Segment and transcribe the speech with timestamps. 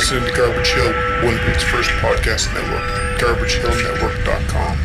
[0.00, 4.78] listening to Garbage Hill, Winnipeg's first podcast network, garbagehillnetwork.com.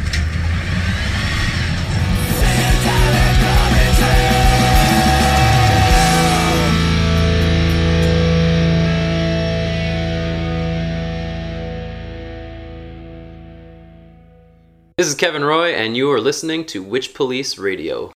[14.97, 18.12] This is Kevin Roy, and you are listening to Witch Police Radio.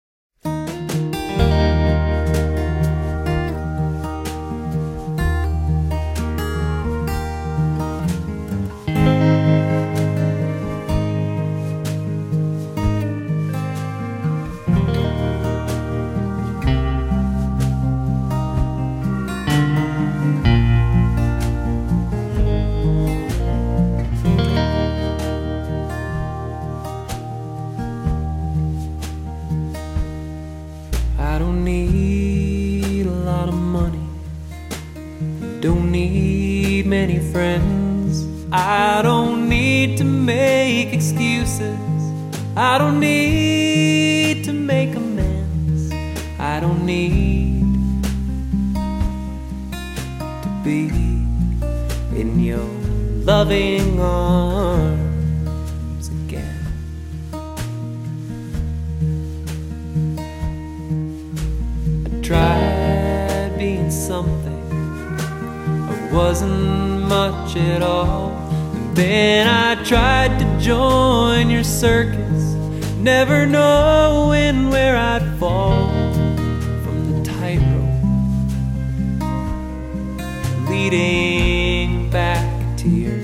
[80.78, 82.46] Leading back
[82.78, 83.18] to your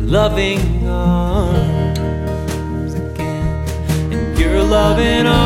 [0.00, 1.98] loving arms
[2.94, 4.12] again.
[4.12, 5.42] And your loving arms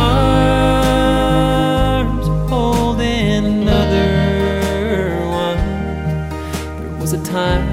[2.51, 4.11] holding another
[5.45, 5.63] one.
[6.81, 7.65] There was a time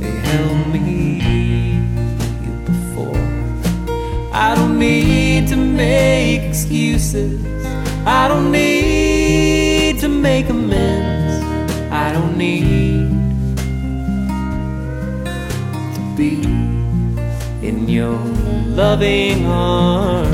[0.00, 0.90] they held me
[2.66, 3.24] before.
[4.32, 7.40] I don't need to make excuses.
[8.04, 10.93] I don't need to make amends.
[12.14, 13.08] I don't need
[15.96, 16.44] to be
[17.66, 18.16] in your
[18.76, 20.33] loving arms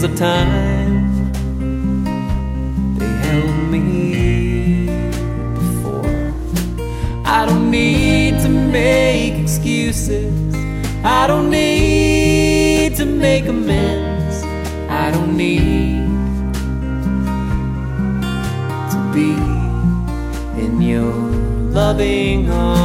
[0.00, 1.34] was a time
[2.98, 4.86] they held me
[5.54, 6.32] before.
[7.24, 10.54] I don't need to make excuses.
[11.04, 14.44] I don't need to make amends.
[14.88, 16.06] I don't need
[18.92, 19.32] to be
[20.64, 21.12] in your
[21.72, 22.77] loving arms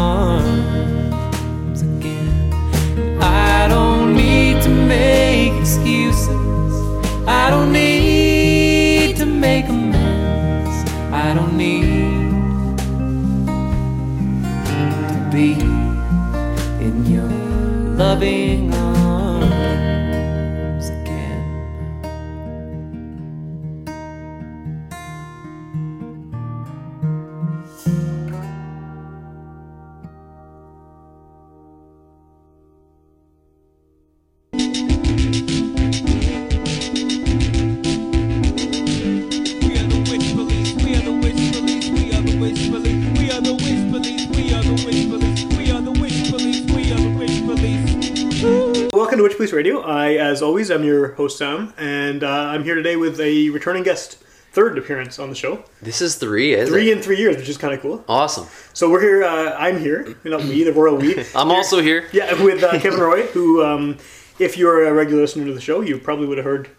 [50.34, 54.16] as always, I'm your host Sam, and uh, I'm here today with a returning guest,
[54.52, 55.64] third appearance on the show.
[55.80, 56.98] This is three, is Three it?
[56.98, 58.04] in three years, which is kind of cool.
[58.10, 58.48] Awesome.
[58.74, 59.24] So we're here.
[59.24, 60.16] Uh, I'm here.
[60.24, 61.24] You know, me, the royal we.
[61.36, 62.10] I'm also here.
[62.12, 64.00] Yeah, with uh, Kevin Roy, who, um,
[64.40, 66.72] if you're a regular listener to the show, you probably would have heard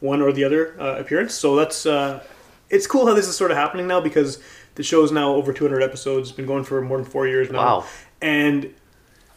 [0.00, 1.32] one or the other uh, appearance.
[1.32, 2.22] So that's uh,
[2.68, 4.38] it's cool how this is sort of happening now because
[4.74, 7.84] the show's now over 200 episodes, been going for more than four years now, Wow.
[8.20, 8.74] and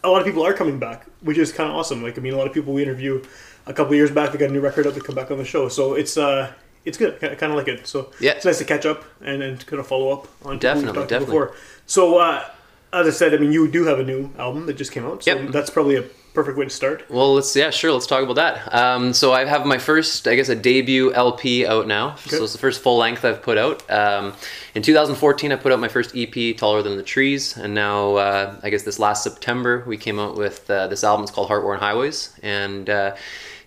[0.04, 2.02] a lot of people are coming back, which is kind of awesome.
[2.04, 3.24] Like, I mean, a lot of people we interview
[3.68, 5.46] a couple years back, they got a new record out, they come back on the
[5.46, 6.52] show, so it's uh,
[6.86, 7.16] it's good.
[7.24, 7.86] I kind of like it.
[7.86, 8.32] So Yeah.
[8.32, 11.26] it's nice to catch up and, and kind of follow up on Definitely, definitely.
[11.28, 11.56] before.
[11.86, 12.44] So uh,
[12.92, 15.24] as I said, I mean, you do have a new album that just came out,
[15.24, 15.52] so Yep.
[15.52, 17.04] that's probably a perfect way to start.
[17.10, 17.92] Well, let's yeah, sure.
[17.92, 18.74] Let's talk about that.
[18.74, 22.12] Um, so I have my first, I guess, a debut LP out now.
[22.14, 22.38] Okay.
[22.38, 23.90] So it's the first full length I've put out.
[23.92, 24.34] Um,
[24.76, 28.56] in 2014, I put out my first EP, "Taller Than the Trees," and now uh,
[28.64, 31.24] I guess this last September we came out with uh, this album.
[31.24, 33.16] It's called "Heartworn Highways," and uh,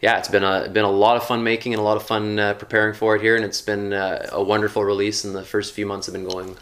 [0.00, 2.38] yeah, it's been a been a lot of fun making and a lot of fun
[2.38, 5.24] uh, preparing for it here, and it's been uh, a wonderful release.
[5.24, 6.56] And the first few months have been going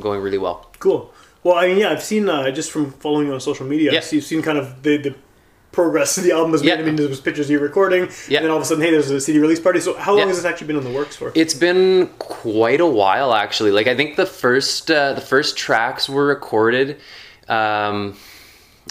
[0.00, 0.70] going really well.
[0.78, 1.12] Cool.
[1.42, 3.98] Well, I mean, yeah, I've seen uh, just from following you on social media, Yeah.
[3.98, 5.14] I've seen- you've seen kind of the, the
[5.76, 6.70] progress the album has made.
[6.70, 6.76] Yeah.
[6.76, 8.38] I mean, there was pictures of you recording, Yeah.
[8.38, 9.78] and then all of a sudden, hey, there's a CD release party.
[9.80, 10.26] So how long Yeah.
[10.28, 11.30] has this actually been in the works for?
[11.34, 13.70] It's been quite a while actually.
[13.72, 16.96] Like I think the first uh, the first tracks were recorded.
[17.48, 18.16] Um,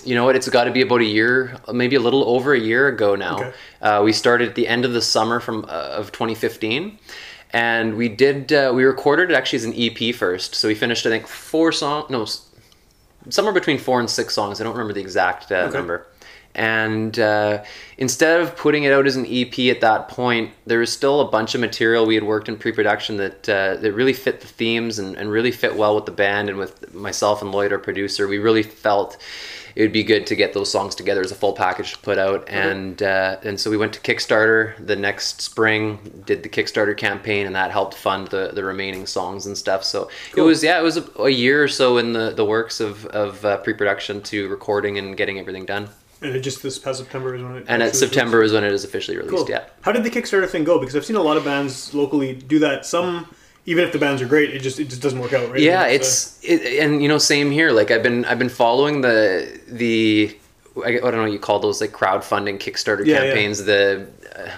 [0.04, 0.36] you know what?
[0.36, 3.36] It's got to be about a year, maybe a little over a year ago now.
[3.40, 3.52] Okay.
[3.82, 7.00] Uh, we started at the end of the summer from uh, of 2015,
[7.52, 10.54] and we did uh, we recorded it actually as an EP first.
[10.54, 12.26] So we finished I think four songs, no,
[13.32, 14.62] somewhere between four and six songs.
[14.62, 15.78] I don't remember the exact uh, Okay.
[15.78, 16.06] number.
[16.56, 17.64] And uh,
[17.98, 21.30] instead of putting it out as an EP at that point, there was still a
[21.30, 24.98] bunch of material we had worked in pre-production that uh, that really fit the themes
[24.98, 28.28] and, and really fit well with the band and with myself and Lloyd, our producer.
[28.28, 29.18] We really felt
[29.76, 32.18] it would be good to get those songs together as a full package to put
[32.18, 32.48] out.
[32.48, 37.46] And uh, and so we went to Kickstarter the next spring, did the Kickstarter campaign,
[37.46, 39.84] and that helped fund the, the remaining songs and stuff.
[39.84, 42.80] So it was yeah, it was a, a year or so in the, the works
[42.80, 45.90] of of uh, pre-production to recording and getting everything done.
[46.26, 47.66] And it just this past September is when it.
[47.68, 49.32] And was September is when it is officially released.
[49.34, 49.48] released.
[49.48, 49.56] Cool.
[49.56, 49.66] Yeah.
[49.82, 50.80] How did the Kickstarter thing go?
[50.80, 52.86] Because I've seen a lot of bands locally do that.
[52.86, 53.28] Some,
[53.66, 55.60] even if the bands are great, it just it just doesn't work out, right?
[55.60, 57.72] Yeah, uh, it's it, and you know same here.
[57.72, 60.36] Like I've been I've been following the the
[60.86, 63.22] I don't know what you call those like crowdfunding Kickstarter Yeah, yeah.
[63.28, 63.64] campaigns.
[63.64, 64.50] The uh,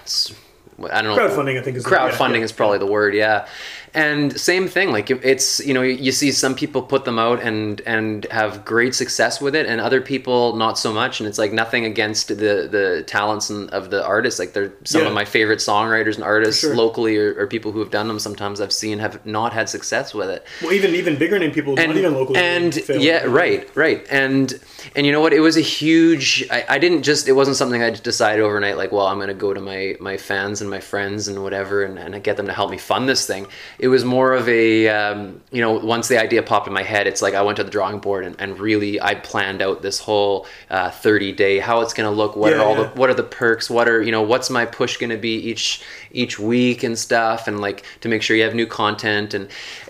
[0.92, 1.60] I don't know crowdfunding.
[1.60, 2.44] I think is the- crowdfunding yeah, yeah.
[2.44, 3.48] is probably the word yeah
[3.94, 7.82] and same thing like it's you know you see some people put them out and
[7.82, 11.54] and have great success with it and other people not so much and it's like
[11.54, 12.36] nothing against the
[12.70, 15.08] the talents and of the artists like they're some Yeah.
[15.08, 16.76] of my favorite songwriters and artists sure.
[16.76, 20.14] locally or, or people who have done them sometimes i've seen have not had success
[20.14, 22.40] with it Well, even even bigger name people, not even locally.
[22.40, 24.60] and yeah right right and
[24.96, 27.82] and you know what it was a huge I, I didn't just it wasn't something
[27.82, 30.70] i just decided overnight like well i'm going to go to my my fans and
[30.70, 33.48] my friends and whatever and, and get them to help me fund this thing
[33.80, 37.08] it was more of a um, you know once the idea popped in my head
[37.08, 40.00] it's like i went to the drawing board and, and really i planned out this
[40.00, 42.84] whole uh, 30 day how it's going to look what Yeah, are all yeah.
[42.84, 45.36] the what are the perks what are you know what's my push going to be
[45.36, 45.82] each
[46.12, 49.50] each week and stuff and like to make sure you have new content and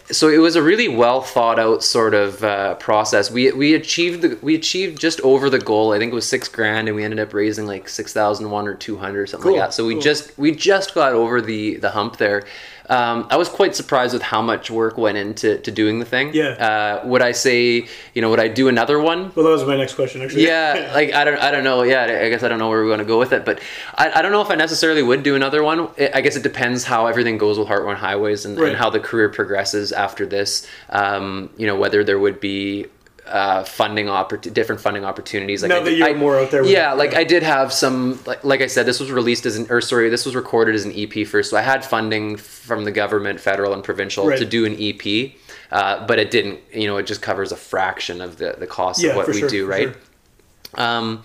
[0.10, 4.22] so it was a really well thought out sort of uh, process we we achieved
[4.22, 7.04] the, we achieved just over the goal i think it was six grand and we
[7.04, 10.02] ended up raising like 6001 or 200 or something Cool, like that so we cool.
[10.02, 12.44] just we just got over the the hump there
[12.90, 16.34] um, I was quite surprised with how much work went into to doing the thing.
[16.34, 16.50] Yeah.
[17.04, 19.32] Uh, would I say, you know, would I do another one?
[19.36, 20.46] Well, that was my next question, actually.
[20.46, 22.88] yeah like i don't i don't know yeah i guess i don't know where we're
[22.88, 23.60] going to go with it but
[23.96, 26.84] I, I don't know if i necessarily would do another one I- guess it depends
[26.84, 28.70] how everything goes with heartworn highways and, Right.
[28.70, 32.86] and how the career progresses after this um, you know whether there would be
[33.30, 36.62] uh, funding oppor- different funding opportunities like Now I that you're I- more out there
[36.64, 39.58] with yeah like i did have some like, like i said this was released as
[39.58, 42.84] an or sorry this was recorded as an ep first so i had funding from
[42.86, 44.40] the government federal and provincial Right.
[44.40, 45.32] to do an ep
[45.72, 49.02] uh, but it didn't you know it just covers a fraction of the, the cost
[49.02, 49.96] Yeah, of what we sure, do right sure.
[50.76, 51.24] Um,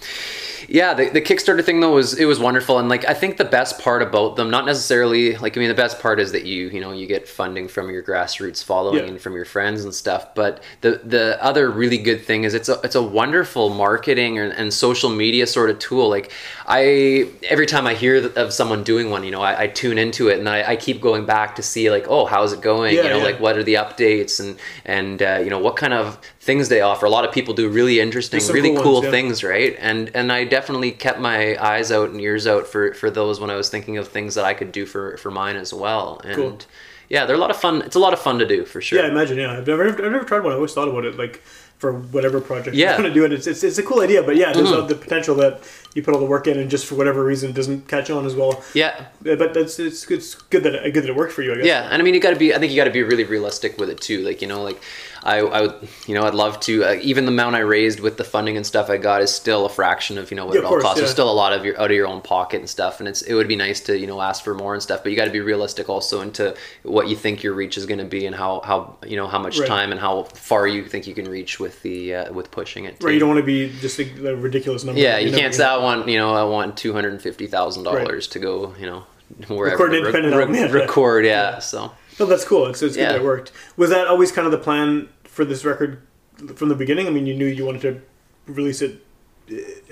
[0.68, 3.44] yeah, the, the Kickstarter thing though was it was wonderful, and like I think the
[3.44, 6.68] best part about them, not necessarily like I mean the best part is that you
[6.68, 9.10] you know you get funding from your grassroots following Yeah.
[9.10, 10.34] and from your friends and stuff.
[10.34, 14.52] But the the other really good thing is it's a it's a wonderful marketing and,
[14.52, 16.08] and social media sort of tool.
[16.08, 16.30] Like
[16.66, 20.28] I every time I hear of someone doing one, you know, I, I tune into
[20.28, 23.02] it and I, I keep going back to see like oh how's it going, Yeah,
[23.02, 23.24] you know, yeah.
[23.24, 26.80] like what are the updates and and uh, you know what kind of things they
[26.80, 27.06] offer.
[27.06, 29.10] A lot of people do really interesting, really cool cool ones, yeah.
[29.12, 29.76] things, right?
[29.78, 33.48] And and I definitely kept my eyes out and ears out for for those when
[33.50, 36.20] I was thinking of things that I could do for for mine as well.
[36.24, 36.58] And Cool.
[37.08, 37.82] yeah, they're a lot of fun.
[37.82, 38.98] It's a lot of fun to do for sure.
[38.98, 39.38] Yeah, I imagine.
[39.38, 40.52] Yeah, I've never, I've never tried one.
[40.52, 41.16] I always thought about it.
[41.16, 41.40] Like
[41.78, 42.96] for whatever project Yeah.
[42.96, 43.32] you want to do it.
[43.32, 44.84] It's, it's, it's a cool idea, but yeah, there's Mhm.
[44.84, 45.62] uh, the potential that
[45.94, 48.24] you put all the work in and just for whatever reason it doesn't catch on
[48.24, 48.62] as well.
[48.72, 51.52] Yeah, But that's it's, it's good that it, good that it worked for you.
[51.54, 51.66] I guess.
[51.66, 52.54] Yeah, and I mean, you got to be.
[52.54, 54.22] I think you got to be really realistic with it too.
[54.22, 54.80] Like you know, like
[55.24, 56.84] I, I would, you know, I'd love to.
[56.84, 59.64] Uh, even the amount I raised with the funding and stuff I got is still
[59.66, 60.96] a fraction of you know what Yeah, it all course, costs.
[60.96, 61.02] yeah.
[61.02, 63.22] There's still a lot of your out of your own pocket and stuff, and it's
[63.22, 65.02] it would be nice to you know ask for more and stuff.
[65.02, 67.98] But you got to be realistic also into what you think your reach is going
[68.00, 69.68] to be and how how you know how much Right.
[69.68, 72.96] time and how far you think you can reach with the uh, with pushing it.
[73.00, 75.00] Right, you don't want to be just a, a ridiculous number.
[75.00, 77.46] Yeah, You're you can't say I want you know I want two hundred and fifty
[77.46, 79.04] thousand dollars to go you know
[79.48, 80.70] wherever Record independent album, yeah.
[80.72, 81.92] record yeah so.
[82.18, 82.66] No, that's cool.
[82.66, 83.12] It's, it's good Yeah.
[83.12, 83.52] that it worked.
[83.76, 86.02] Was that always kind of the plan for this record
[86.54, 87.06] from the beginning?
[87.06, 88.02] I mean, you knew you wanted to
[88.46, 89.02] release it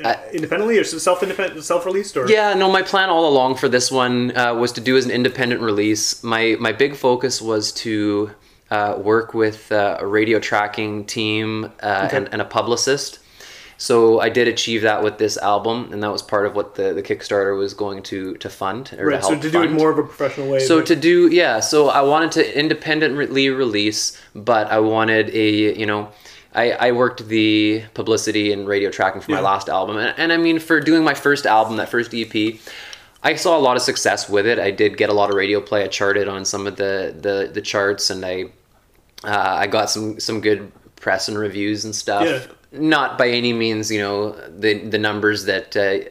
[0.04, 3.68] uh, independently or self independent, self released, or Yeah, no, my plan all along for
[3.68, 6.22] this one uh, was to do as an independent release.
[6.22, 8.30] My my big focus was to
[8.70, 13.18] uh, work with uh, a radio tracking team uh, and, and a publicist.
[13.82, 16.92] So I did achieve that with this album, and that was part of what the,
[16.92, 19.16] the Kickstarter was going to to fund or right?
[19.16, 20.58] to So help to do it more of a professional way.
[20.58, 25.78] So like- to do yeah, so I wanted to independently release, but I wanted a
[25.78, 26.10] you know,
[26.54, 29.44] I, I worked the publicity and radio tracking for my Yeah.
[29.52, 32.34] last album, and, and I mean for doing my first album, that first EP,
[33.22, 34.58] I saw a lot of success with it.
[34.58, 35.84] I did get a lot of radio play.
[35.84, 38.44] I charted on some of the the, the charts, and I
[39.24, 40.70] uh, I got some some good
[41.00, 42.24] press and reviews and stuff.
[42.24, 42.46] Yeah.
[42.72, 46.08] Not by any means, you know, the the numbers that uh,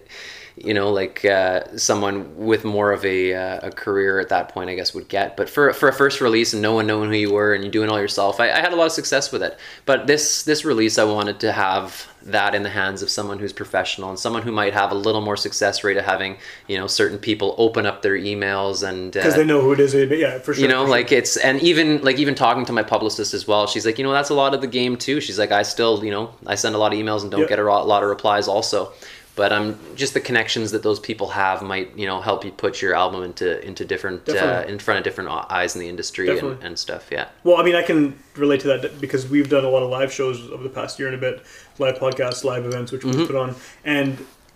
[0.63, 4.69] you know, like uh, someone with more of a, uh, a career at that point,
[4.69, 5.37] I guess, would get.
[5.37, 7.71] But for for a first release and no one knowing who you were and you
[7.71, 9.57] doing all yourself, I, I had a lot of success with it.
[9.85, 13.53] But this this release, I wanted to have that in the hands of someone who's
[13.53, 16.35] professional and someone who might have a little more success rate of having
[16.67, 19.79] you know certain people open up their emails and because uh, they know who it
[19.79, 19.93] is.
[19.93, 20.61] but Yeah, for sure.
[20.61, 20.89] you know sure.
[20.89, 24.03] like it's and even like even talking to my publicist as well she's like you
[24.03, 26.55] know that's a lot of the game too she's like i still you know i
[26.55, 27.47] send a lot of emails and don't Yeah.
[27.47, 28.91] get a lot of replies also
[29.41, 29.67] but um
[30.01, 33.21] just the connections that those people have might you know help you put your album
[33.29, 35.29] into into different uh, in front of different
[35.59, 37.99] eyes in the industry and, and stuff yeah Well, I mean, I can
[38.35, 41.07] relate to that because we've done a lot of live shows over the past year
[41.11, 41.35] and a bit,
[41.83, 43.17] live podcasts, live events, which Mm-hmm.
[43.19, 43.55] we've put on,
[43.95, 44.09] and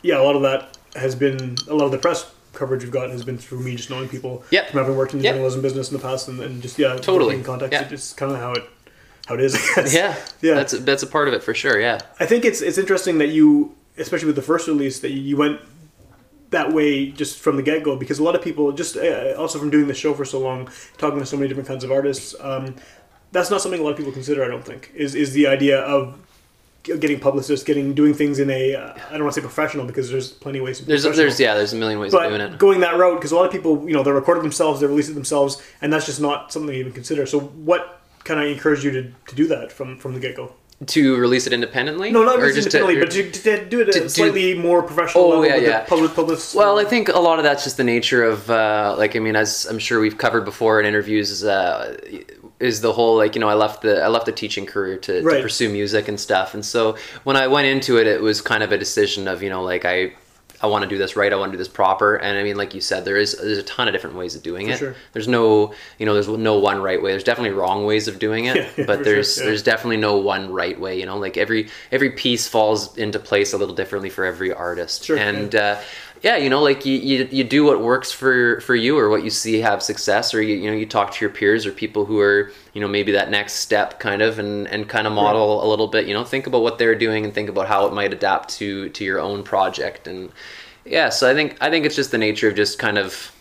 [0.09, 0.59] yeah, a lot of that
[1.03, 2.19] has been a lot of the press
[2.59, 4.63] coverage we've gotten has been through me just knowing people Yep.
[4.69, 5.33] from having worked in the Yep.
[5.35, 7.35] journalism business in the past and, and just yeah, Totally.
[7.35, 7.73] in context.
[7.73, 7.87] Yeah.
[7.97, 8.63] It's kind of how it
[9.27, 9.55] how it is.
[9.55, 9.93] I guess.
[10.01, 10.55] yeah Yeah.
[10.59, 13.29] that's that's a part of it for sure yeah I think it's it's interesting that
[13.29, 15.61] you, especially with the first release, that you went
[16.49, 19.59] that way just from the get go because a lot of people just uh, also
[19.59, 22.35] from doing the show for so long, talking to so many different kinds of artists.
[22.39, 22.75] Um,
[23.31, 24.43] that's not something a lot of people consider.
[24.43, 26.17] I don't think is is the idea of
[26.83, 30.09] getting publicists, getting doing things in a uh, I don't want to say professional because
[30.11, 30.79] there's plenty of ways.
[30.79, 33.31] To there's there's yeah there's a million ways of doing it going that route, because
[33.31, 35.91] a lot of people, you know, they record it themselves, they release it themselves, and
[35.91, 37.25] that's just not something they even consider.
[37.25, 40.53] So, what kind of encouraged you to, to do that from from the get go?
[40.87, 43.87] To release it independently No, not Or just to- independently, but to, to do it
[43.89, 45.79] at to a do- slightly more professional Oh, level yeah, with yeah.
[45.81, 46.39] the public public.
[46.55, 49.35] Well, I think a lot of that's just the nature of, uh, like, I mean,
[49.35, 51.97] as I'm sure we've covered before in interviews, uh,
[52.59, 55.21] is the whole like, you know, I left the I left the teaching career to,
[55.21, 55.37] Right.
[55.37, 58.63] to pursue music and stuff, and so when I went into it, it was kind
[58.63, 60.13] of a decision of, you know, like I.
[60.63, 61.31] I want to do this right.
[61.31, 62.15] I want to do this proper.
[62.15, 64.41] And I mean, like you said, there is there's a ton of different ways of
[64.43, 64.77] doing For it.
[64.77, 64.95] sure.
[65.11, 67.11] There's no, you know, there's no one right way.
[67.11, 69.49] There's definitely wrong ways of doing it, Yeah, yeah, but there's sure, yeah.
[69.49, 70.97] there's definitely no one right way.
[70.99, 75.03] You know, like every every piece falls into place a little differently for every artist.
[75.03, 75.79] Sure, and uh,
[76.23, 79.23] yeah, you know, like you, you, you do what works for for you or what
[79.25, 82.05] you see have success, or you, you know, you talk to your peers or people
[82.05, 85.63] who are you know maybe that next step kind of and and kind of model
[85.63, 86.07] a little bit.
[86.07, 88.89] You know, think about what they're doing and think about how it might adapt to
[88.89, 90.07] to your own project.
[90.07, 90.31] And
[90.85, 93.31] yeah, so I think I think it's just the nature of just kind of.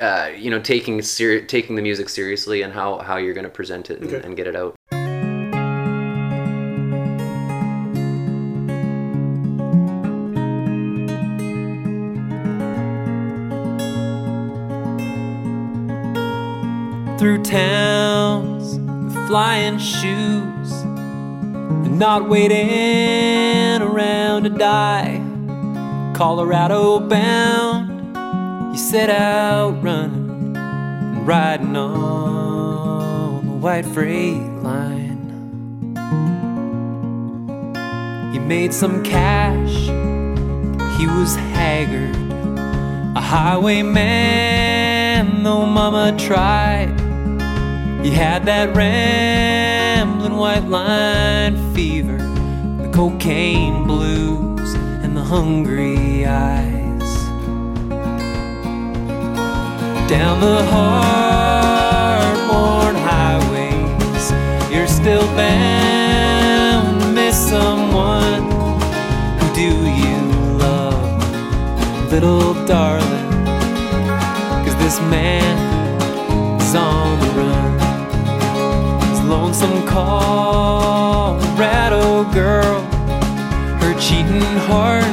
[0.00, 3.50] Uh, you know, taking ser- taking the music seriously and how, how you're going to
[3.50, 4.26] present it and, Okay.
[4.26, 4.74] and get it out.
[17.22, 25.22] Through towns with flying shoes and not waiting around to die.
[26.16, 28.16] Colorado bound,
[28.72, 35.20] you set out running and riding on the white freight line.
[38.32, 39.70] He made some cash,
[40.98, 42.16] he was haggard,
[43.16, 44.64] a highwayman,
[45.44, 47.01] though mama tried.
[48.02, 57.14] He had that rambling white line fever, the cocaine blues, and the hungry eyes.
[60.10, 64.32] Down the hard worn highways,
[64.72, 68.50] you're still bound to miss someone.
[69.38, 69.70] Who do
[70.02, 70.18] you
[70.58, 73.46] love, little darling?
[74.64, 77.31] Cause this man is on
[79.52, 81.44] lonesome Colorado
[82.32, 82.80] girl,
[83.82, 85.04] her cheating heart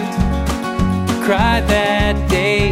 [1.26, 2.70] cried that day.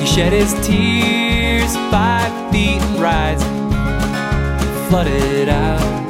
[0.00, 3.70] He shed his tears, five feet and rising,
[4.88, 6.08] flooded out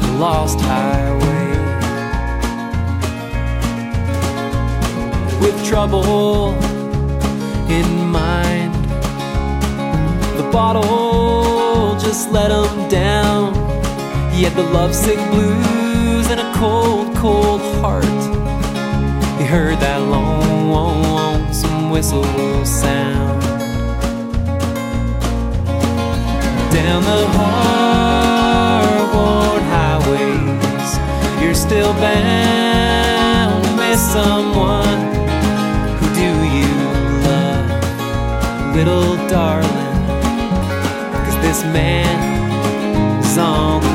[0.00, 1.58] the lost highway.
[5.40, 6.54] With trouble
[7.68, 8.72] in mind,
[10.38, 13.63] the bottle just let him down.
[14.34, 18.04] He had the lovesick blues and a cold, cold heart.
[19.38, 22.24] He heard that lone, lonesome whistle
[22.64, 23.40] sound
[26.74, 28.92] down the hard-worn
[29.70, 30.98] highways.
[31.40, 35.14] You're still bound to miss someone.
[36.00, 36.74] Who do you
[37.30, 37.66] love,
[38.74, 40.08] little darling?
[41.24, 42.18] Cause this man
[43.22, 43.93] is on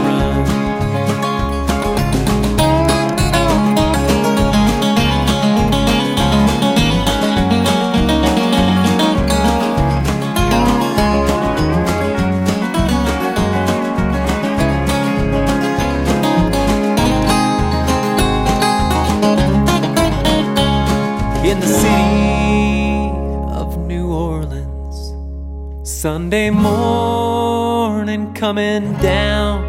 [28.39, 29.61] coming down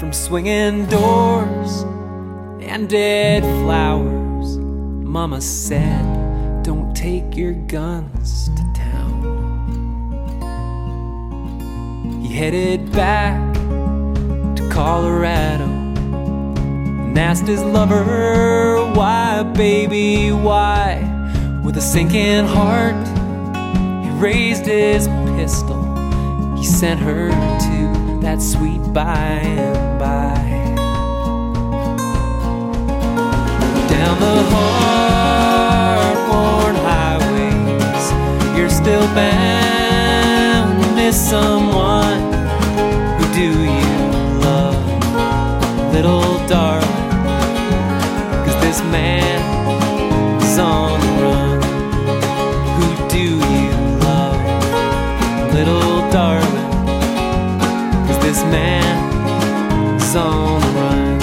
[0.00, 1.82] from swinging doors
[2.62, 4.56] and dead flowers.
[4.56, 9.20] Mama said, Don't take your guns to town.
[12.22, 13.54] He headed back
[14.56, 20.96] to Colorado and asked his lover, Why, baby, why?
[21.62, 23.06] With a sinking heart,
[24.02, 25.82] he raised his pistol.
[26.56, 27.41] He sent her
[28.22, 30.36] that sweet by and by.
[33.90, 38.06] Down the hard worn highways,
[38.56, 42.22] you're still bound to miss someone.
[43.18, 43.98] Who do you
[44.46, 46.88] love, little darling?
[48.46, 49.31] Cause this man
[60.16, 61.22] on the run.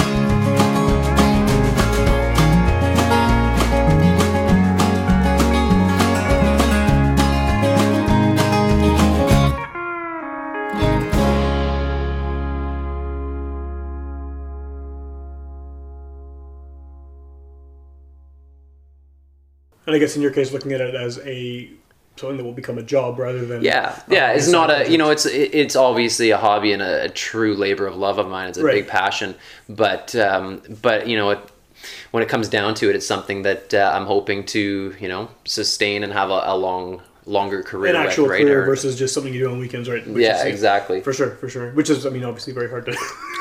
[19.86, 21.68] And I guess in your case, looking at it as a
[22.20, 24.32] something that will become a job rather than Yeah, yeah.
[24.32, 27.86] It's not a you know it's it's obviously a hobby and a, a true labor
[27.86, 28.48] of love of mine.
[28.50, 28.74] It's a Right.
[28.74, 29.34] big passion,
[29.68, 31.38] but um, but you know it,
[32.12, 35.28] when it comes down to it, it's something that uh, I'm hoping to you know
[35.44, 37.94] sustain and have a, a long longer career.
[37.94, 38.42] an actual right?
[38.42, 40.06] career Or- versus just something you do on weekends, right?
[40.06, 41.00] Which yeah, is- exactly.
[41.00, 41.70] For sure, for sure.
[41.72, 42.92] Which is, I mean, obviously very hard to,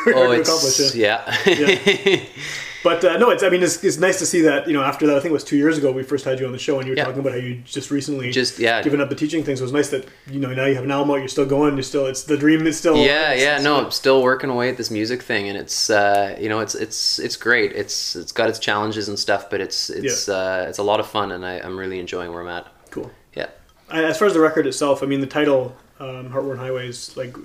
[0.08, 0.80] Oh, hard to accomplish.
[0.80, 1.24] it's Yeah.
[1.46, 2.20] yeah.
[2.84, 3.44] But uh, no, it's.
[3.44, 4.66] I mean, it's, it's nice to see that.
[4.68, 6.46] You know, after that, I think it was two years ago we first had you
[6.46, 7.04] on the show, and you were Yeah.
[7.06, 8.82] talking about how you just recently Just, yeah.
[8.82, 9.58] given up the teaching thing.
[9.58, 11.74] So it's nice that you know now you have an album out, you're still going,
[11.76, 12.06] you're still.
[12.08, 12.96] It's the dream is still.
[12.96, 15.90] yeah it's- yeah it's- no i'm still working away at this music thing and it's
[15.90, 19.60] uh you know it's it's it's great it's it's got its challenges and stuff but
[19.62, 20.34] it's it's Yeah.
[20.36, 23.12] uh it's a lot of fun and I, i'm really enjoying where i'm at Cool.
[23.36, 23.48] yeah
[23.92, 27.36] As far as the record itself, I mean, the title um, "Heartworn Highways," like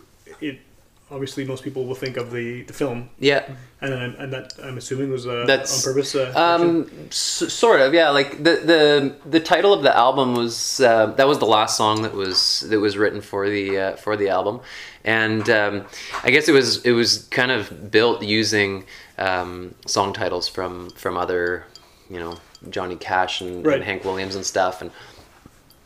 [0.41, 0.59] it.
[1.11, 3.45] Obviously, most people will think of the, the film, yeah
[3.83, 6.15] and and, and that I'm assuming was uh, That's- on purpose.
[6.15, 8.09] Uh, Um, s- sort of, yeah.
[8.09, 12.03] Like the the the title of the album was uh, that was the last song
[12.03, 14.61] that was that was written for the uh, for the album,
[15.05, 15.85] and um,
[16.25, 18.85] I guess it was it was kind of built using
[19.19, 21.65] um, song titles from from other,
[22.11, 22.39] you know,
[22.71, 23.77] Johnny Cash and, Right.
[23.77, 24.91] and Hank Williams and stuff, and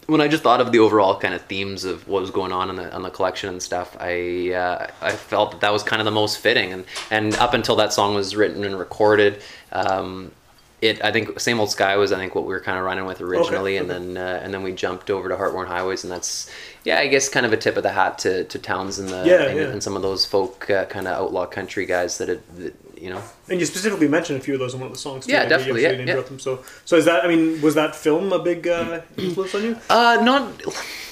[0.08, 2.70] when I just thought of the overall kind of themes of what was going on
[2.70, 6.00] in the on the collection and stuff, I uh, I felt that that was kind
[6.00, 10.32] of the most fitting, and and up until that song was written and recorded, um,
[10.80, 13.04] it I think same old sky was I think what we were kind of running
[13.04, 14.02] with originally, and okay.
[14.02, 16.50] then uh, and then we jumped over to Heartworn Highways, and that's
[16.84, 19.24] yeah I guess kind of a tip of the hat to to Townes and the
[19.26, 19.66] Yeah, and, yeah.
[19.66, 23.10] and some of those folk uh, kind of outlaw country guys that, had, that you
[23.10, 25.26] know And you specifically mentioned a few of those in one of the songs.
[25.26, 25.32] Too.
[25.32, 26.20] Yeah, I definitely, yeah, yeah.
[26.20, 26.38] them.
[26.38, 27.24] So, so is that?
[27.24, 29.76] I mean, was that film a big uh, influence on you?
[29.88, 30.62] Uh, not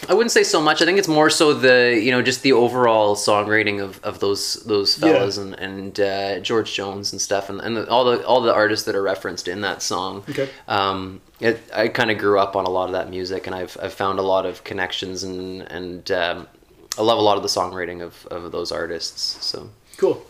[0.08, 0.82] I wouldn't say so much.
[0.82, 4.54] I think it's more so the you know just the overall songwriting of, of those
[4.64, 5.42] those fellas Yeah.
[5.44, 8.94] and and uh, George Jones and stuff and, and all the all the artists that
[8.94, 10.22] are referenced in that song.
[10.28, 10.48] Okay.
[10.68, 13.76] Um, it, I kind of grew up on a lot of that music and I've
[13.82, 16.46] I've found a lot of connections and and um,
[16.98, 19.44] I love a lot of the songwriting of, of those artists.
[19.44, 20.24] So Cool.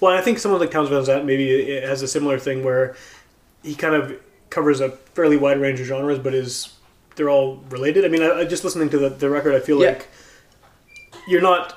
[0.00, 2.96] Well, I think someone like Townes Van Zandt maybe it has a similar thing where
[3.62, 6.72] he kind of covers a fairly wide range of genres, but is
[7.16, 8.04] they're all related.
[8.04, 9.88] I mean, I, I just listening to the, the record, I feel Yeah.
[9.90, 10.08] like
[11.28, 11.76] you're not.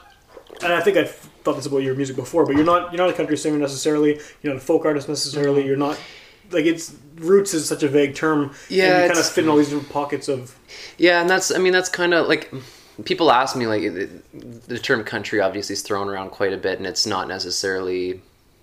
[0.63, 1.11] And I think I've
[1.43, 4.19] thought this about your music before, but you're not you're not a country singer necessarily.
[4.41, 5.59] You're not a folk artist necessarily.
[5.61, 5.67] Mm-hmm.
[5.67, 5.99] You're not
[6.51, 8.53] like it's roots is such a vague term.
[8.69, 10.57] Yeah, and you kind of fit in all these different pockets of.
[10.97, 12.53] Yeah, and that's I mean that's kind of like
[13.05, 13.81] people ask me like
[14.67, 18.21] the term country obviously is thrown around quite a bit, and it's not necessarily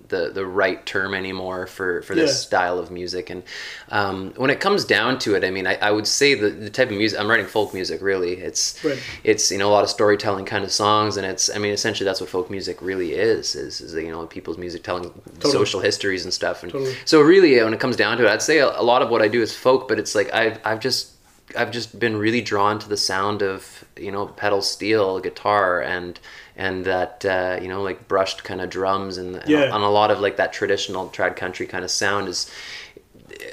[0.08, 2.34] the the right term anymore for for this Yeah.
[2.48, 3.30] style of music.
[3.30, 3.44] And
[3.90, 6.70] um, when it comes down to it, I mean, I, I would say the the
[6.70, 8.02] type of music I'm writing folk music.
[8.02, 8.98] Really, it's Right.
[9.22, 12.04] it's you know a lot of storytelling kind of songs, and it's I mean essentially
[12.06, 16.24] that's what folk music really is is, is you know people's music telling social histories
[16.24, 16.64] and stuff.
[16.64, 16.96] And Totally.
[17.04, 19.22] so really, when it comes down to it, I'd say a, a lot of what
[19.22, 21.12] I do is folk, but it's like I've I've just
[21.56, 26.18] I've just been really drawn to the sound of you know pedal steel guitar and
[26.56, 30.10] and that uh, you know like brushed kind of drums and, and on a lot
[30.10, 32.50] of like that traditional trad country kind of sound is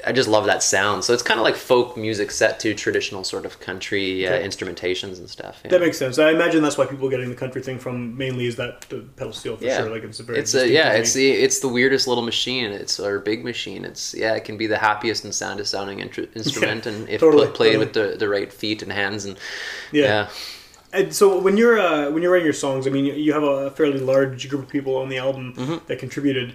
[0.06, 1.04] I just love that sound.
[1.04, 4.46] So it's kind of like folk music set to traditional sort of country uh, Okay.
[4.46, 5.60] instrumentations and stuff.
[5.64, 5.70] yeah.
[5.70, 6.18] That makes sense.
[6.18, 9.32] I imagine that's why people getting the country thing from mainly is that the pedal
[9.32, 9.90] steel for yeah, sure.
[9.90, 11.00] Like it's a very it's a yeah, thing.
[11.02, 12.70] it's the it's the weirdest little machine.
[12.72, 13.84] It's or big machine.
[13.84, 17.46] It's yeah, it can be the happiest and soundest sounding intru- instrument, and if totally,
[17.46, 17.84] pl- played totally.
[17.86, 19.36] with the, the right feet and hands, and
[19.92, 20.02] yeah.
[20.04, 20.28] yeah,
[20.92, 23.42] And so when you're uh, when you're writing your songs, I mean, you- you have
[23.42, 25.86] a fairly large group of people on the album Mm-hmm.
[25.86, 26.54] that contributed.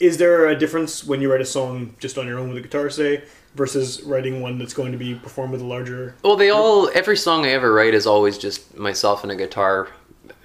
[0.00, 2.62] Is there a difference when you write a song just on your own with a
[2.62, 3.22] guitar, say,
[3.54, 6.14] versus writing one that's going to be performed with a larger?
[6.24, 9.88] Well, they all every song I ever write is always just myself and a guitar,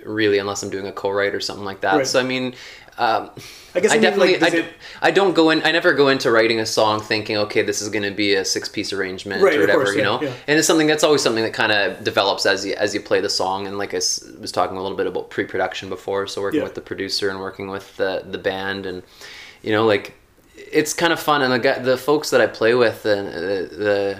[0.03, 1.95] really, unless I'm doing a co-write or something like that.
[1.95, 2.07] Right.
[2.07, 2.53] So I mean,
[2.97, 3.29] um,
[3.73, 5.63] I guess I I mean, definitely like, I, it- I don't go in.
[5.63, 8.43] I never go into writing a song thinking, okay, this is going to be a
[8.43, 10.21] six-piece arrangement Right, or whatever, course, you yeah, know.
[10.21, 10.33] yeah.
[10.47, 13.21] And it's something that's always something that kind of develops as you as you play
[13.21, 13.67] the song.
[13.67, 16.65] And like I was talking a little bit about pre-production before, so working Yeah.
[16.65, 19.01] with the producer and working with the the band, and
[19.65, 20.13] you know, like
[20.55, 21.41] it's kind of fun.
[21.41, 24.19] And the guy, the folks that I play with, and the, the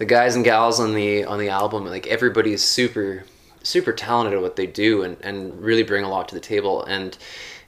[0.00, 3.22] the guys and gals on the on the album like everybody is super
[3.62, 6.82] super talented at what they do and and really bring a lot to the table
[6.84, 7.18] and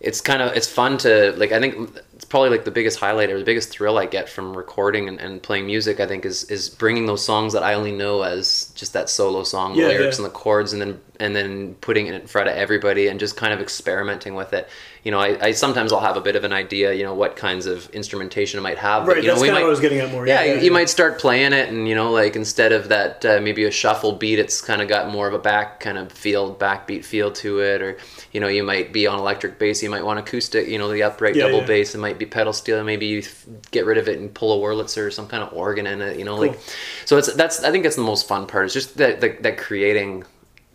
[0.00, 3.28] it's kind of it's fun to like i think it's probably like the biggest highlight
[3.28, 6.44] or the biggest thrill i get from recording and, and playing music i think is
[6.44, 9.88] is bringing those songs that i only know as just that solo song Yeah, the
[9.90, 10.24] lyrics yeah.
[10.24, 13.36] and the chords and then and then putting it in front of everybody and just
[13.36, 14.70] kind of experimenting with it
[15.04, 17.36] you know i, I sometimes i'll have a bit of an idea you know what
[17.36, 19.62] kinds of instrumentation it might have but, Right, you know that's we kind of might
[19.62, 20.26] what I was getting at more.
[20.26, 23.40] yeah, you, you might start playing it, and you know, like instead of that, uh,
[23.40, 26.54] maybe a shuffle beat, it's kind of got more of a back kind of feel,
[26.54, 27.96] backbeat feel to it, or
[28.32, 31.02] you know, you might be on electric bass, you might want acoustic, you know, the
[31.02, 31.66] upright Yeah, double yeah.
[31.66, 33.22] bass, it might be pedal steel, maybe you
[33.70, 36.18] get rid of it and pull a Wurlitzer or some kind of organ in it,
[36.18, 36.58] you know, like,
[37.04, 39.58] so it's that's I think it's the most fun part is just that that, that
[39.58, 40.24] creating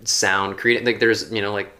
[0.04, 1.72] sound, creating like there's you know like.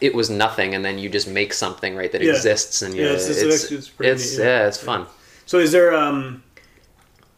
[0.00, 2.32] It was nothing, and then you just make something right that Yeah.
[2.32, 4.44] exists, and you Yeah, it's- it's it's actually- it's yeah.
[4.44, 5.06] yeah, it's fun.
[5.46, 6.42] So is there um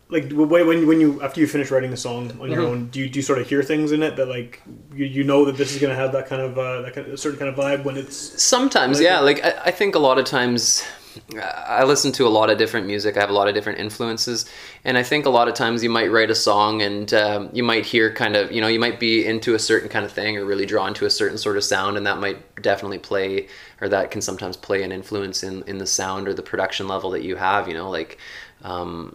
[0.09, 2.53] like when when when you after you finish writing the song on Mm-hmm.
[2.53, 4.63] your own, do you do you sort of hear things in it that like
[4.95, 7.13] you, you know that this is gonna have that kind of uh, that kind of,
[7.13, 9.19] a certain kind of vibe when it's Sometimes, Like- yeah.
[9.21, 10.83] Like I, I think a lot of times,
[11.41, 13.17] I listen to a lot of different music.
[13.17, 14.47] I have a lot of different influences,
[14.85, 17.63] and I think a lot of times you might write a song and um, you
[17.63, 20.37] might hear kind of, you know, you might be into a certain kind of thing
[20.37, 23.49] or really drawn to a certain sort of sound, and that might definitely play,
[23.81, 27.11] or that can sometimes play an influence in in the sound or the production level
[27.11, 27.69] that you have.
[27.69, 28.19] You know, like.
[28.63, 29.15] Um,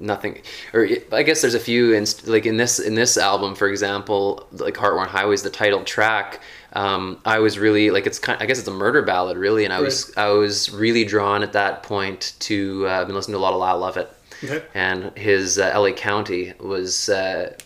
[0.00, 0.40] nothing
[0.72, 4.46] or i guess there's a few inst- like in this in this album for example
[4.52, 6.40] like heartworn highways the title track
[6.74, 9.72] um, i was really like it's kind i guess it's a murder ballad really and
[9.72, 13.38] i was i was really drawn at that point to uh, i've been listening to
[13.38, 14.10] a lot of lyle lovett
[14.44, 14.60] Okay.
[14.74, 17.56] and his uh, la county was uh,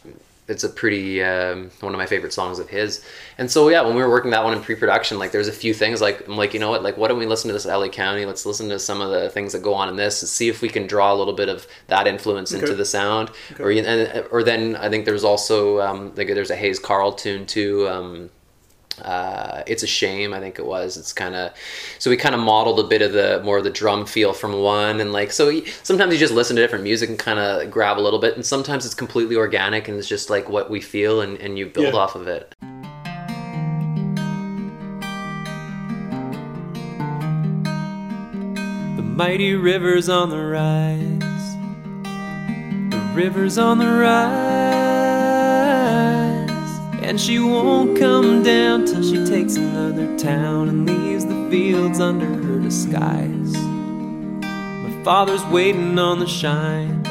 [0.48, 3.04] it's a pretty um, one of my favorite songs of his.
[3.38, 5.74] And so yeah when we were working that one in pre-production like there's a few
[5.74, 7.88] things like i'm like you know what like why don't we listen to this la
[7.88, 8.24] county?
[8.24, 10.62] Let's listen to some of the things that go on in this and see if
[10.62, 12.62] we can draw a little bit of that influence Okay.
[12.62, 13.30] into the sound.
[13.58, 17.12] Or you- and, or then i think there's also um, like there's a Hayes Carll
[17.12, 18.30] tune too um,
[19.02, 21.52] uh, it's a shame i think it was it's kind of
[21.98, 24.52] so we kind of modeled a bit of the more of the drum feel from
[24.62, 27.70] one and like so y- sometimes you just listen to different music and kind of
[27.70, 30.80] grab a little bit and sometimes it's completely organic and it's just like what we
[30.80, 32.00] feel and, and you build Yeah.
[32.00, 32.54] off of it
[38.96, 41.20] The mighty rivers on the rise.
[42.90, 45.35] The rivers on the rise.
[47.06, 52.26] And she won't come down till she takes another town and leaves the fields under
[52.26, 53.56] her disguise.
[54.42, 57.04] My father's waiting on the shine.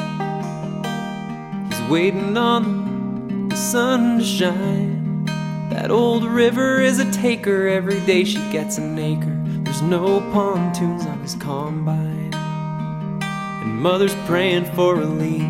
[1.70, 5.24] He's waiting on the sun to shine.
[5.70, 7.66] That old river is a taker.
[7.66, 9.42] Every day she gets an acre.
[9.64, 12.34] There's no pontoons on his combine.
[12.34, 15.48] And mother's praying for relief.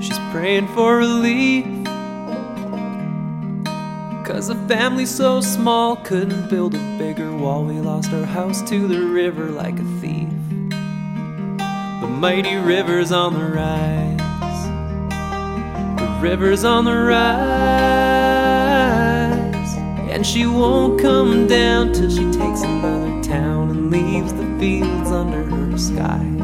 [0.00, 1.75] She's praying for relief.
[4.36, 7.64] Cause a family so small couldn't build a bigger wall.
[7.64, 10.28] We lost our house to the river like a thief.
[12.02, 14.18] The mighty river's on the rise.
[15.98, 17.24] The river's on the rise.
[20.10, 25.44] And she won't come down till she takes another town and leaves the fields under
[25.44, 26.35] her skies.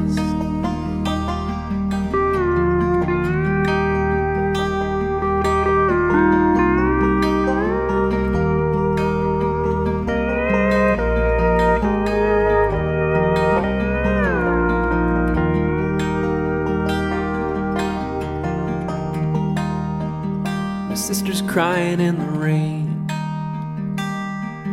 [21.53, 23.07] Crying in the rain.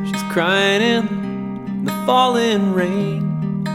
[0.05, 3.65] She's crying in the falling rain.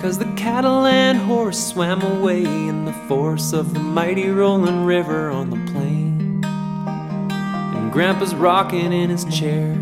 [0.00, 5.30] Cause the cattle and horse swam away in the force of the mighty rolling river
[5.30, 6.42] on the plain.
[6.44, 9.76] And Grandpa's rocking in his chair.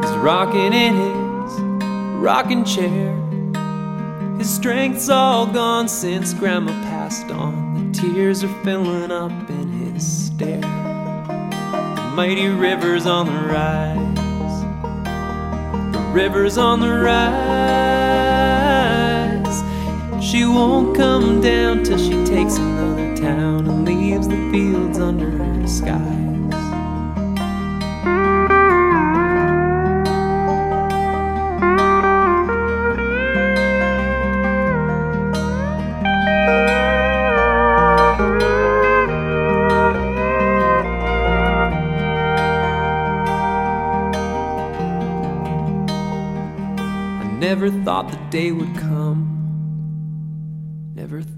[0.00, 1.60] He's rocking in his
[2.20, 3.16] rocking chair.
[4.36, 7.92] His strength's all gone since Grandma passed on.
[7.92, 10.71] The tears are filling up in his stare.
[12.14, 14.62] Mighty river's on the rise.
[15.94, 17.42] The river's on the rise.
[20.22, 25.66] She won't come down till she takes another town and leaves the fields under her
[25.66, 26.21] skies.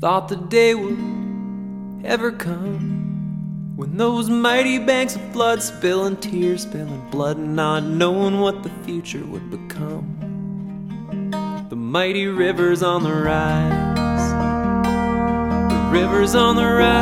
[0.05, 0.99] Thought the day would
[2.05, 3.73] ever come.
[3.75, 8.69] When those mighty banks of flood spilling tears, spilling blood, and not knowing what the
[8.85, 10.05] future would become.
[11.71, 14.31] The mighty river's on the rise.
[15.73, 16.93] The river's on the rise.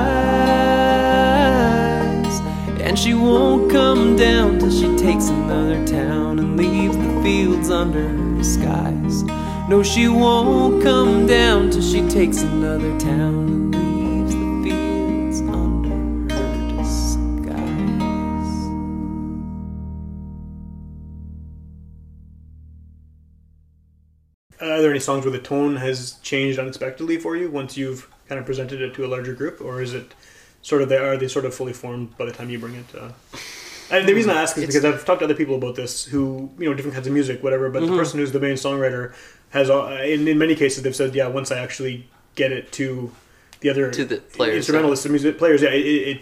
[2.83, 8.11] And she won't come down till she takes another town and leaves the fields under
[8.11, 9.25] her skies.
[9.73, 16.35] No, she won't come down till she takes another town and leaves the fields under
[16.35, 17.57] her disguise.
[24.61, 28.11] Uh, are there any songs where the tone has changed unexpectedly for you once you've
[28.29, 30.13] kind of presented it to a larger group, or is it
[30.61, 32.95] sort of they are they sort of fully formed by the time you bring it?
[32.95, 33.13] Uh...
[33.91, 36.51] And the reason I ask is because I've talked to other people about this who
[36.59, 37.69] you know different kinds of music, whatever.
[37.69, 37.93] But Mm-hmm.
[37.93, 39.13] the person who's the main songwriter
[39.53, 43.12] has, uh, in in many cases, they've said, yeah, once I actually get it to
[43.61, 46.21] the other To the players, instrumentalists, the music players, yeah, it, it, it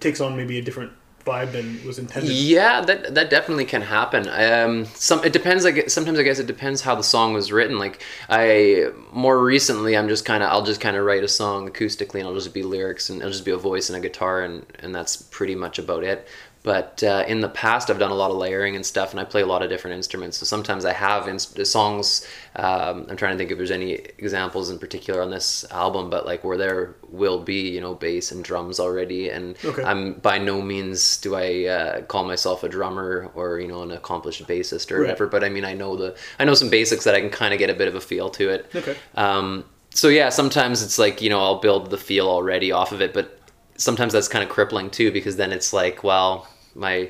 [0.00, 0.92] takes on maybe a different
[1.28, 2.32] vibe than was intended.
[2.32, 4.28] Yeah, that that definitely can happen.
[4.28, 5.64] Um, some it depends.
[5.64, 7.78] Like sometimes I guess it depends how the song was written.
[7.78, 11.68] Like I more recently, I'm just kind of I'll just kind of write a song
[11.70, 14.42] acoustically, and I'll just be lyrics, and it'll just be a voice and a guitar,
[14.42, 16.26] and and that's pretty much about it.
[16.64, 19.24] But uh, in the past, I've done a lot of layering and stuff, and I
[19.24, 20.36] play a lot of different instruments.
[20.38, 22.26] So sometimes I have inst- the songs.
[22.56, 26.26] Um, I'm trying to think if there's any examples in particular on this album, but
[26.26, 29.82] like where there will be, you know, bass and drums already, and Okay.
[29.84, 33.92] I'm by no means do I uh, call myself a drummer or you know an
[33.92, 35.02] accomplished bassist or Right.
[35.02, 35.26] whatever.
[35.28, 37.58] But I mean, I know the I know some basics that I can kind of
[37.60, 38.70] get a bit of a feel to it.
[38.74, 38.96] Okay.
[39.14, 43.00] Um, so yeah, sometimes it's like you know I'll build the feel already off of
[43.00, 43.37] it, but
[43.78, 47.08] sometimes that's kind of crippling too because then it's like, well, my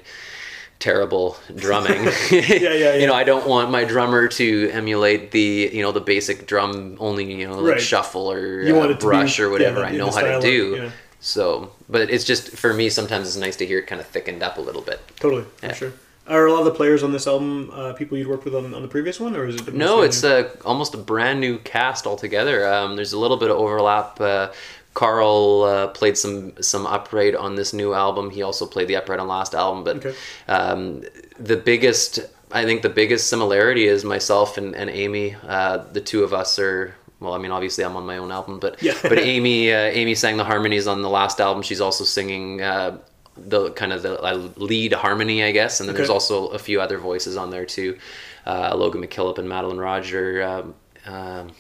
[0.78, 2.04] terrible drumming.
[2.31, 2.94] yeah, yeah.
[2.94, 6.96] You know, I don't want my drummer to emulate the you know the basic drum
[7.00, 7.81] only you know like Right.
[7.83, 10.76] shuffle or uh, it be- brush or whatever yeah, I know how to do.
[10.85, 10.90] yeah.
[11.20, 12.90] So, but it's just for me.
[12.90, 15.00] Sometimes it's nice to hear it kind of thickened up a little bit.
[15.18, 15.72] Totally, for Yeah.
[15.74, 15.92] sure.
[16.28, 18.72] Are a lot of the players on this album uh, people you'd worked with on,
[18.74, 19.72] on the previous one, or is it?
[19.74, 22.68] No, it's a, almost a brand new cast altogether.
[22.72, 24.20] Um, there's a little bit of overlap.
[24.20, 24.52] Uh,
[24.98, 28.30] Carl uh, played some some upright on this new album.
[28.30, 29.84] He also played the upright on last album.
[29.84, 30.14] But Okay.
[30.48, 31.02] um,
[31.38, 32.18] the biggest,
[32.50, 35.37] I think, the biggest similarity is myself and, and Amy.
[35.46, 38.58] Uh, the two of us are well, I mean, obviously I'm on my own album,
[38.58, 38.94] but Yeah.
[39.02, 41.62] but Amy uh, Amy sang the harmonies on the last album.
[41.62, 42.98] She's also singing uh,
[43.37, 46.80] the kind of the uh, lead harmony, I guess, and then there's also a few
[46.80, 47.98] other voices on there too,
[48.46, 50.42] uh, Logan McKillop and Madeline Roger.
[50.42, 50.74] Um,
[51.14, 51.50] um,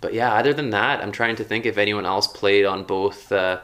[0.00, 3.30] but yeah, other than that, I'm trying to think if anyone else played on both
[3.32, 3.60] uh,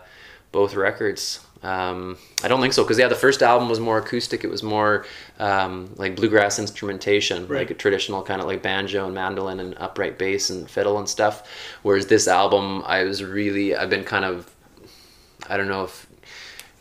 [0.52, 1.40] both records.
[1.62, 4.44] Um, I don't think so because yeah, the first album was more acoustic.
[4.44, 5.06] It was more
[5.38, 7.60] um, like bluegrass instrumentation, Right.
[7.60, 11.08] like a traditional kind of like banjo and mandolin and upright bass and fiddle and
[11.08, 11.48] stuff.
[11.82, 14.50] Whereas this album, I was really I've been kind of
[15.48, 16.06] I don't know if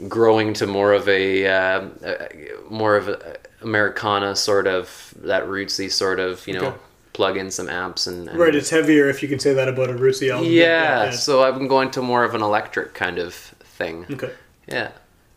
[0.10, 2.28] growing to more of a, uh, a
[2.70, 6.78] more of a Americana sort of that rootsy sort of you know Okay.
[7.14, 9.90] Plug in some amps and, and Right, it's heavier if you can say that about
[9.90, 10.52] a Rootsy album.
[10.52, 14.06] yeah, so I've been going to more of an electric kind of thing.
[14.12, 14.32] Okay.
[14.68, 14.92] Yeah.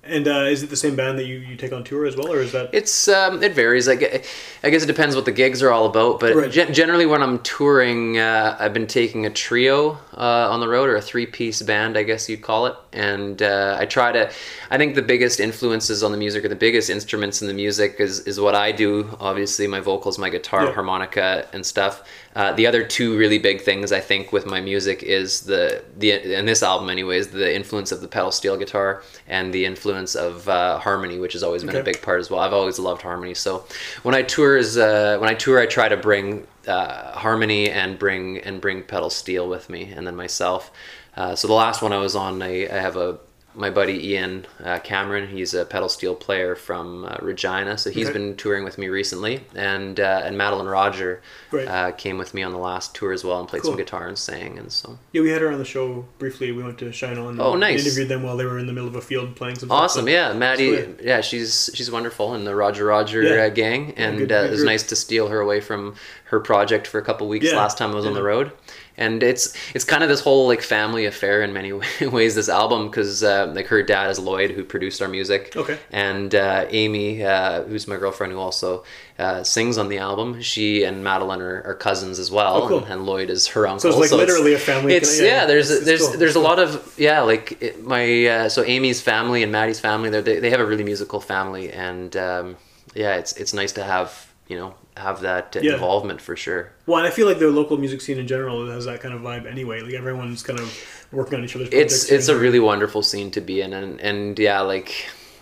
[0.08, 2.32] And uh, is it the same band that you, you take on tour as well,
[2.32, 2.70] or is that?
[2.72, 3.88] It's um, it varies.
[3.88, 4.26] I guess,
[4.62, 6.20] I guess it depends what the gigs are all about.
[6.20, 6.50] But Right.
[6.50, 10.88] gen- generally, when I'm touring, uh, I've been taking a trio uh, on the road
[10.88, 12.74] or a three piece band, I guess you'd call it.
[12.92, 14.30] And uh, I try to.
[14.70, 17.96] I think the biggest influences on the music or the biggest instruments in the music
[17.98, 19.08] is is what I do.
[19.20, 20.72] Obviously, my vocals, my guitar, Yeah.
[20.72, 22.02] harmonica, and stuff.
[22.36, 26.38] Uh, the other two really big things I think with my music is the the
[26.38, 30.46] in this album, anyways, the influence of the pedal steel guitar and the influence of
[30.46, 32.40] uh, harmony, which has always been a big part as well.
[32.40, 33.32] I've always loved harmony.
[33.32, 33.64] So
[34.02, 37.98] when I tour, is uh, when I tour, I try to bring uh, harmony and
[37.98, 40.70] bring and bring pedal steel with me, and then myself.
[41.16, 43.18] Uh, so the last one I was on, I, I have a
[43.56, 45.28] my buddy Ian uh, Cameron.
[45.28, 48.18] He's a pedal steel player from uh, Regina, so he's Okay.
[48.18, 52.52] been touring with me recently, and uh, and Madeline Roger uh, came with me on
[52.52, 53.72] the last tour as well and played Cool.
[53.72, 56.52] some guitar and sang, and so Yeah, we had her on the show briefly.
[56.52, 57.40] We went to Shine On.
[57.40, 57.84] Oh, and nice.
[57.84, 59.70] Interviewed them while they were in the middle of a field playing some.
[59.72, 60.04] awesome.
[60.04, 60.74] so- Yeah, Maddie.
[60.84, 61.00] Sweet.
[61.02, 63.44] Yeah, she's she's wonderful in the Roger Roger Yeah.
[63.44, 66.40] uh, gang, and good- uh, good it was nice to steal her away from her
[66.40, 68.50] project for a couple weeks Yeah, last time I was on the road.
[68.98, 72.34] And it's it's kind of this whole like family affair in many ways.
[72.34, 75.52] This album because uh, like her dad is Lloyd who produced our music.
[75.54, 75.78] Okay.
[75.92, 78.84] And uh, Amy, uh, who's my girlfriend, who also
[79.18, 80.40] uh, sings on the album.
[80.40, 82.78] She and Madeline are, are cousins as well, Oh, cool.
[82.84, 83.80] and, and Lloyd is her uncle.
[83.92, 85.26] So it's like literally a family It's yeah.
[85.26, 86.18] yeah, there's it's- it's there's cool.
[86.18, 87.20] there's a lot of yeah.
[87.20, 90.08] Like it, my uh, so Amy's family and Maddie's family.
[90.10, 92.56] They they have a really musical family, and um,
[92.94, 95.74] yeah, it's it's nice to have you know have that Yeah.
[95.74, 96.72] involvement for sure.
[96.86, 99.20] Well, and I feel like the local music scene in general has that kind of
[99.20, 99.80] vibe anyway.
[99.82, 100.72] Like everyone's kind of
[101.12, 101.94] working on each other's projects.
[102.04, 104.92] It's it's a really wonderful scene to be in, and and yeah, like.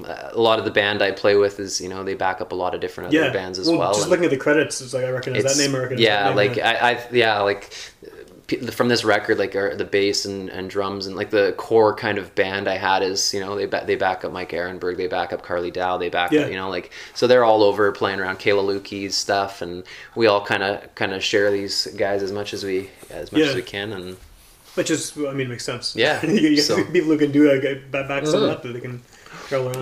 [0.04, 2.54] A lot of the band I play with is, you know, they back up a
[2.56, 3.32] lot of different other yeah.
[3.32, 3.92] bands as well.
[3.92, 5.72] Just and- looking at the credits, it's like I recognize that name.
[5.72, 7.72] I recognize yeah, that name, like I, I, yeah, like
[8.72, 12.18] from this record, like are the bass and, and drums and like the core kind
[12.18, 15.06] of band I had is, you know, they ba- they back up Mike Ehrenberg, they
[15.06, 16.42] back up Carly Dow, they back Yeah.
[16.42, 20.26] up, you know, like so they're all over playing around Kayla Luky's stuff, and we
[20.26, 23.48] all kind of kind of share these guys as much as we as much Yeah.
[23.48, 24.16] as we can, and
[24.74, 25.96] which is I mean makes sense.
[25.96, 28.52] Yeah, you get so- people who can do it, back back something mm.
[28.52, 29.13] up that they can travel around.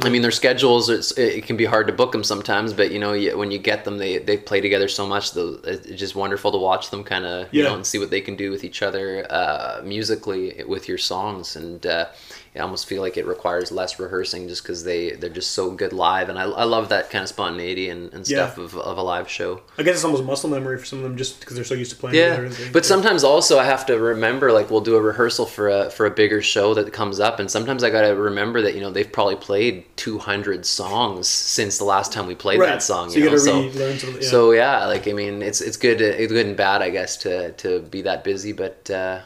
[0.04, 2.98] I mean, their schedules, it's, it can be hard to book them sometimes, but you
[2.98, 5.32] know, when you get them, they, they play together so much.
[5.32, 8.20] The, it's just wonderful to watch them kind of, you know, and see what they
[8.20, 11.56] can do with each other uh, musically with your songs.
[11.56, 12.06] And uh,
[12.54, 15.94] I almost feel like it requires less rehearsing just because they, they're just so good
[15.94, 16.28] live.
[16.28, 18.46] And I, I love that kind of spontaneity and, and Yeah.
[18.50, 19.62] stuff of, of a live show.
[19.78, 21.92] I guess it's almost muscle memory for some of them just because they're so used
[21.92, 25.46] to playing Yeah, but sometimes also I have to remember like we'll do a rehearsal
[25.46, 28.60] for a for a bigger show that comes up, and sometimes I got to remember
[28.62, 32.60] that you know they've probably played two hundred songs since the last time we played
[32.60, 32.66] Right.
[32.66, 33.08] that song.
[33.10, 33.30] So you know?
[33.30, 34.28] gotta so, relearn yeah.
[34.28, 37.52] so yeah, like I mean, it's it's good it's good and bad I guess to
[37.52, 39.20] to be that busy, but uh,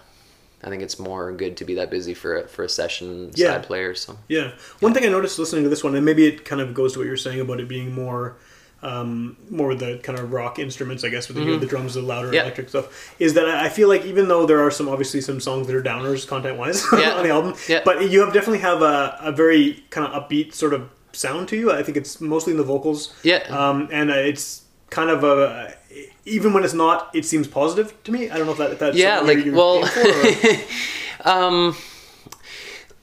[0.65, 3.53] I think it's more good to be that busy for a, for a session Yeah.
[3.53, 3.95] side player.
[3.95, 4.53] So Yeah.
[4.81, 6.99] One thing I noticed listening to this one, and maybe it kind of goes to
[7.01, 8.37] what you're saying about it being more,
[8.83, 12.03] um, more with the kind of rock instruments, I guess, with the, the drums, the
[12.03, 12.35] louder Mm-hmm.
[12.35, 12.43] Yeah.
[12.43, 15.41] electric stuff, is that I I feel like even though there are some obviously some
[15.41, 17.83] songs that are downers content wise on the album, Yeah.
[17.85, 21.57] but you have definitely have a, a very kind of upbeat sort of sound to
[21.57, 21.73] you.
[21.73, 23.15] I think it's mostly in the vocals.
[23.23, 23.39] Yeah.
[23.49, 25.75] Um, and it's kind of a
[26.27, 28.29] even when it's not, it seems positive to me.
[28.31, 29.77] I don't know if that if that's yeah, like well.
[29.77, 31.77] aiming for, or- um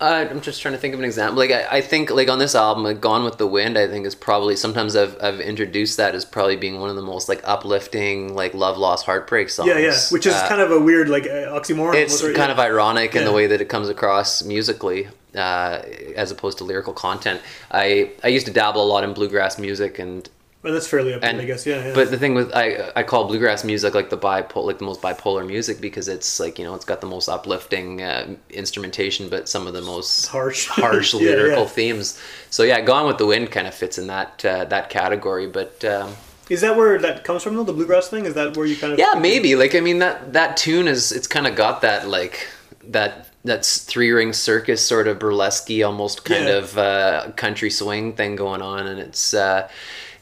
[0.01, 1.37] uh, I'm just trying to think of an example.
[1.37, 4.05] Like I, I think, like on this album, like "Gone with the Wind," I think
[4.05, 7.39] is probably sometimes I've I've introduced that as probably being one of the most like
[7.45, 9.69] uplifting, like love, loss, heartbreak songs.
[9.69, 11.95] yeah, yeah, which is Uh, kind of a weird like uh, oxymoron.
[11.95, 12.51] it's kind Yeah.
[12.51, 15.79] of ironic in the way that it comes across musically, uh,
[16.17, 17.39] as opposed to lyrical content.
[17.71, 20.27] I I used to dabble a lot in bluegrass music and
[20.63, 21.65] Well, that's fairly upbeat, and I guess.
[21.65, 21.93] Yeah, yeah.
[21.93, 25.01] But the thing with I I call bluegrass music like the bipolar like the most
[25.01, 29.49] bipolar music because it's like you know it's got the most uplifting uh, instrumentation but
[29.49, 30.67] some of the most harsh.
[30.69, 31.69] harsh lyrical yeah.
[31.69, 32.17] themes.
[32.49, 35.47] So yeah, Gone with the Wind kind of fits in that uh, that category.
[35.47, 36.15] But um,
[36.49, 37.65] Is that where that comes from though?
[37.65, 38.25] The bluegrass thing?
[38.25, 39.57] Is that where you kind of Yeah, maybe.
[39.57, 42.47] Like I mean that that tune is it's kind of got that like
[42.87, 46.59] that that's three ring circus sort of burlesque almost kind Yeah.
[46.59, 49.67] of uh, country swing thing going on, and it's uh,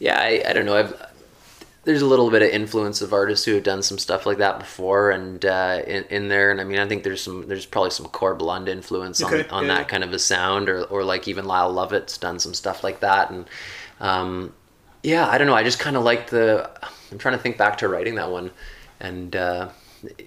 [0.02, 0.76] yeah I, I don't know.
[0.76, 1.12] I've
[1.84, 4.60] there's a little bit of influence of artists who have done some stuff like that
[4.60, 6.52] before and uh, in, in there.
[6.52, 9.50] And I mean I think there's some there's probably some Corb Lund influence Okay, on,
[9.50, 12.54] on yeah, that kind of a sound or, or like even Lyle Lovett's done some
[12.54, 13.30] stuff like that.
[13.30, 13.48] And
[14.00, 14.54] um,
[15.04, 15.56] yeah I don't know.
[15.56, 16.70] I just kind of like the
[17.12, 18.50] I'm trying to think back to writing that one.
[19.00, 19.70] And uh,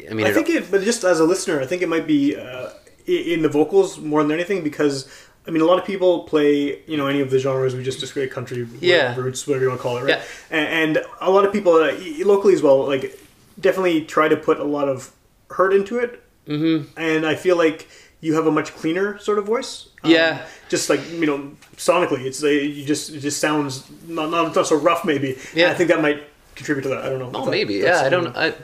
[0.09, 2.37] I mean I think it, but just as a listener, I think it might be
[2.37, 2.71] uh,
[3.07, 6.97] in the vocals more than anything because I mean a lot of people play you
[6.97, 9.15] know any of the genres we just described country, Yeah.
[9.17, 10.09] roots, whatever you want to call it, right?
[10.19, 10.23] Yeah.
[10.51, 11.93] And, and a lot of people uh,
[12.25, 13.19] locally as well, like
[13.61, 15.13] definitely try to put a lot of
[15.51, 16.99] hurt into it, mm-hmm.
[16.99, 17.89] and I feel like
[18.21, 19.89] you have a much cleaner sort of voice.
[20.03, 20.47] Um, Yeah.
[20.71, 24.67] just like you know, sonically, it's uh, you just it just sounds not not, not
[24.67, 25.37] so rough maybe.
[25.55, 25.67] Yeah.
[25.67, 26.23] And I think that might
[26.55, 27.05] contribute to that.
[27.05, 27.31] I don't know.
[27.35, 28.55] oh that- maybe yeah I don't I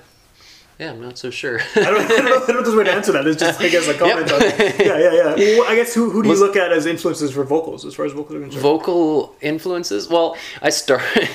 [0.81, 2.15] yeah I'm not so sure I don't, I don't know.
[2.15, 3.27] I don't know if there's a way to answer that.
[3.27, 4.33] It's just I guess a comment.
[4.33, 5.35] on Yeah, yeah, yeah.
[5.59, 8.07] Well, I guess who, who do you look at as influences for vocals as far
[8.07, 8.63] as vocals are concerned?
[8.63, 11.29] vocal influences well i started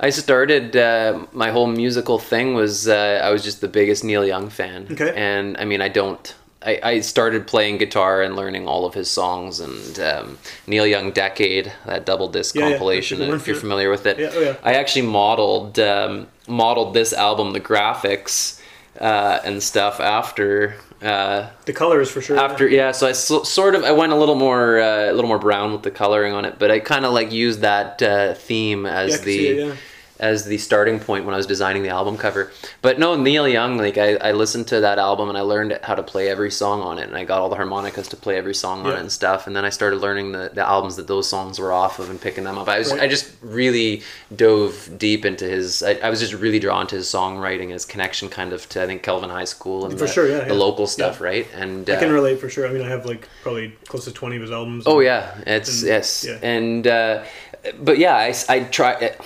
[0.00, 4.24] i started uh, my whole musical thing was uh, i was just the biggest neil
[4.26, 5.12] young fan Okay.
[5.16, 9.08] and i mean i don't I, I started playing guitar and learning all of his
[9.08, 12.68] songs and um, Neil Young Decade, that double disc Yeah, yeah.
[12.70, 13.20] compilation.
[13.20, 14.56] Went if you're familiar with it, Yeah, oh, yeah.
[14.64, 18.57] I actually modeled um, modeled this album, the graphics
[19.00, 22.36] uh, and stuff after uh, the colors for sure.
[22.38, 25.28] after yeah so i so, sort of i went a little more uh, a little
[25.28, 28.34] more brown with the coloring on it but i kind of like used that uh,
[28.34, 29.74] theme as Yeah, the see it, yeah.
[30.20, 32.50] As the starting point when i was designing the album cover
[32.82, 35.94] but no neil young like I, I listened to that album and i learned how
[35.94, 38.54] to play every song on it and i got all the harmonicas to play every
[38.54, 41.28] song on it and stuff and then i started learning the, the albums that those
[41.28, 43.02] songs were off of and picking them up i was Right.
[43.02, 44.02] i just really
[44.34, 48.28] dove deep into his I, I was just really drawn to his songwriting his connection
[48.28, 50.60] kind of to i think kelvin high school and For the, sure, yeah, the yeah.
[50.60, 51.26] local stuff Yeah.
[51.26, 52.66] right and I can uh, relate for sure.
[52.66, 54.84] I mean, I have like probably close to twenty of his albums.
[54.86, 56.38] Oh yeah, it's And- yes, yeah.
[56.42, 57.24] and uh,
[57.80, 59.16] but yeah, I, I try.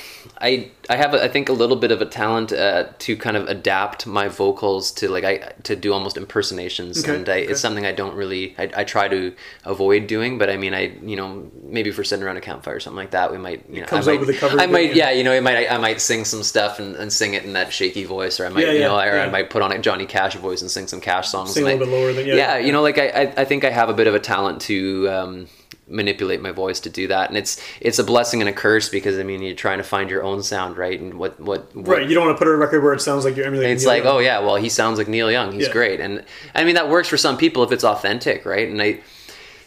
[0.42, 3.46] I I have I think a little bit of a talent uh, to kind of
[3.48, 7.46] adapt my vocals to like I to do almost impersonations, Okay, and I, okay.
[7.52, 9.32] it's something I don't really I, I try to
[9.64, 10.38] avoid doing.
[10.38, 12.96] But I mean, I you know maybe if we're sitting around a campfire or something
[12.96, 15.40] like that, we might you know comes I might, I might yeah you know I
[15.40, 18.46] might I, might sing some stuff and, and sing it in that shaky voice, or
[18.46, 19.24] I might Yeah, you yeah, know or yeah.
[19.24, 21.52] I might put on a Johnny Cash voice and sing some Cash songs.
[21.54, 22.34] Sing a little I- bit lower than- yeah.
[22.34, 24.60] yeah you know like I, I I think I have a bit of a talent
[24.62, 25.46] to um,
[25.92, 29.18] manipulate my voice to do that and it's it's a blessing and a curse because
[29.18, 32.08] I mean you're trying to find your own sound right and what what, what right.
[32.08, 33.72] You don't want to put a record where it sounds like you're emulating.
[33.74, 34.16] it's Neil like Young.
[34.16, 35.72] oh yeah well he sounds like Neil Young he's Yeah.
[35.72, 36.24] great and
[36.54, 39.00] I mean that works for some people if it's authentic right and I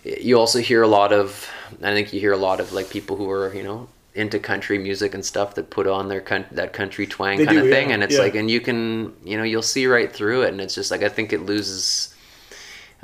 [0.03, 1.47] you also hear a lot of
[1.83, 4.77] I think you hear a lot of like people who are you know into country
[4.77, 7.69] music and stuff that put on their coun- that country twang They kind do, of
[7.69, 8.21] thing yeah, and it's yeah.
[8.21, 11.03] like and you can you know you'll see right through it and it's just like
[11.03, 12.14] I think it loses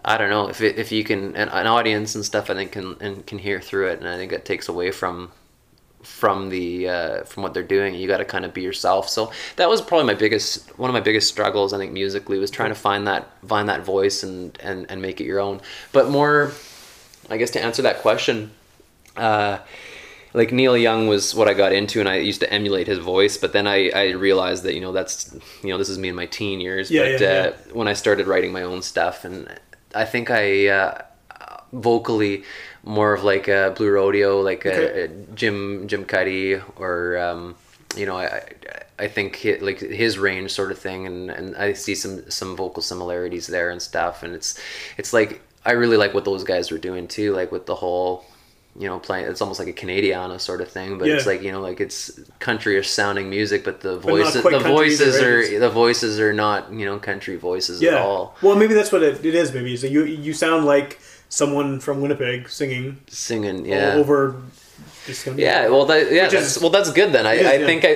[0.04, 2.72] I don't know if it, if you can an, an audience and stuff I think
[2.72, 5.32] can and can hear through it and I think it takes away from
[6.04, 9.32] from the uh, from what they're doing you got to kind of be yourself so
[9.58, 12.70] that was probably my biggest one of my biggest struggles I think musically was trying
[12.70, 16.52] to find that find that voice and and, and make it your own but more
[17.30, 18.52] I guess to answer that question
[19.16, 19.60] uh,
[20.34, 23.38] like Neil Young was what I got into, and I used to emulate his voice.
[23.38, 26.16] But then I, I realized that you know that's you know this is me in
[26.16, 26.90] my teen years.
[26.90, 29.60] Yeah, but yeah, uh, when I started writing my own stuff, and
[29.96, 31.02] I think I uh,
[31.74, 32.44] vocally
[32.84, 35.02] more of like a Blue Rodeo, like a, Okay.
[35.04, 37.56] a Jim Jim Cuddy, or um,
[37.96, 38.44] you know I.
[39.00, 42.56] I think hi like his range sort of thing, and, and I see some some
[42.56, 44.60] vocal similarities there and stuff, and it's
[44.96, 48.26] it's like I really like what those guys were doing too, like with the whole
[48.80, 49.26] you know, playing.
[49.28, 52.12] It's almost like a Canadiana sort of thing, but it's like you know, like it's
[52.40, 56.72] countryish sounding music, but the voices, quite the voices either, are the voices are not
[56.72, 57.92] you know country voices Yeah.
[57.96, 58.36] at all.
[58.42, 59.54] Well, maybe that's what it, it is.
[59.54, 61.00] Maybe so you you sound like
[61.30, 64.36] someone from Winnipeg singing Singing, yeah, over.
[65.36, 65.68] Yeah.
[65.70, 67.26] Well, that, yeah, that's, is- well, that's good then.
[67.26, 67.66] I, is, I yeah.
[67.66, 67.92] think I,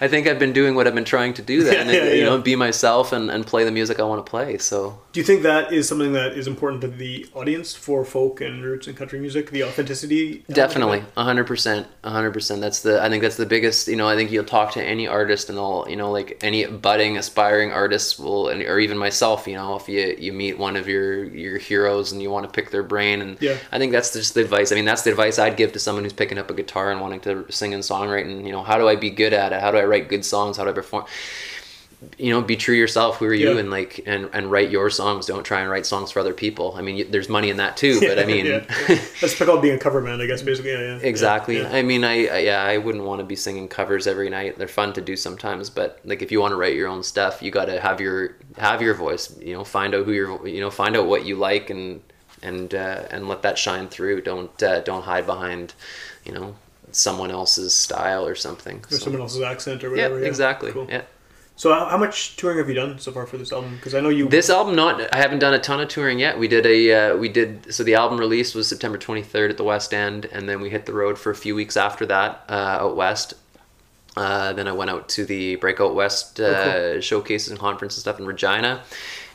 [0.04, 2.12] I think I've been doing what I've been trying to do then, Yeah, and, yeah,
[2.14, 4.58] you know, be myself and, and play the music I want to play.
[4.58, 8.40] So Do you think that is something that is important to the audience for folk
[8.40, 9.50] and roots and country music?
[9.50, 10.44] The authenticity.
[10.50, 12.60] Definitely, hundred percent, hundred percent.
[12.60, 13.02] That's the.
[13.02, 13.88] I think that's the biggest.
[13.88, 15.88] You know, I think you'll talk to any artist and all.
[15.88, 19.46] You know, like any budding, aspiring artists will, and- or even myself.
[19.46, 22.52] You know, if you you meet one of your your heroes and you want to
[22.52, 23.56] pick their brain, and Yeah.
[23.72, 24.70] I think that's just the advice.
[24.72, 27.00] I mean, that's the advice I'd give to someone who's picking up a guitar and
[27.00, 28.24] wanting to sing and songwrite.
[28.24, 29.60] And you know, how do I be good at it?
[29.60, 30.56] How do I write good songs?
[30.56, 31.04] How do I perform?
[32.16, 33.58] you know be true yourself who are you Yeah.
[33.60, 36.72] and like and and write your songs don't try and write songs for other people
[36.78, 38.64] i mean you, there's money in that too but i mean yeah.
[39.20, 40.40] that's called being a cover man I guess.
[40.40, 44.06] Basically, yeah, exactly i mean I, I yeah i wouldn't want to be singing covers
[44.06, 46.88] every night they're fun to do sometimes but like if you want to write your
[46.88, 50.12] own stuff you got to have your have your voice you know find out who
[50.12, 52.00] you're you know find out what you like and
[52.42, 55.74] and uh, and let that shine through don't uh, don't hide behind
[56.24, 56.54] you know
[56.92, 60.08] someone else's style or something Or So- someone else's accent or whatever.
[60.08, 60.26] yeah, whatever.
[60.28, 60.86] exactly Cool.
[60.90, 61.02] yeah
[61.56, 63.76] So, how, much touring have you done so far for this album?
[63.76, 64.28] Because I know you.
[64.28, 66.38] This album, not I haven't done a ton of touring yet.
[66.38, 66.78] We did a
[67.12, 70.48] uh, we did so the album release was September 23rd at the West End, and
[70.48, 73.34] then we hit the road for a few weeks after that uh, out west.
[74.16, 77.00] Uh, then I went out to the Breakout West uh, Oh, cool.
[77.00, 78.82] showcases and conference and stuff in Regina.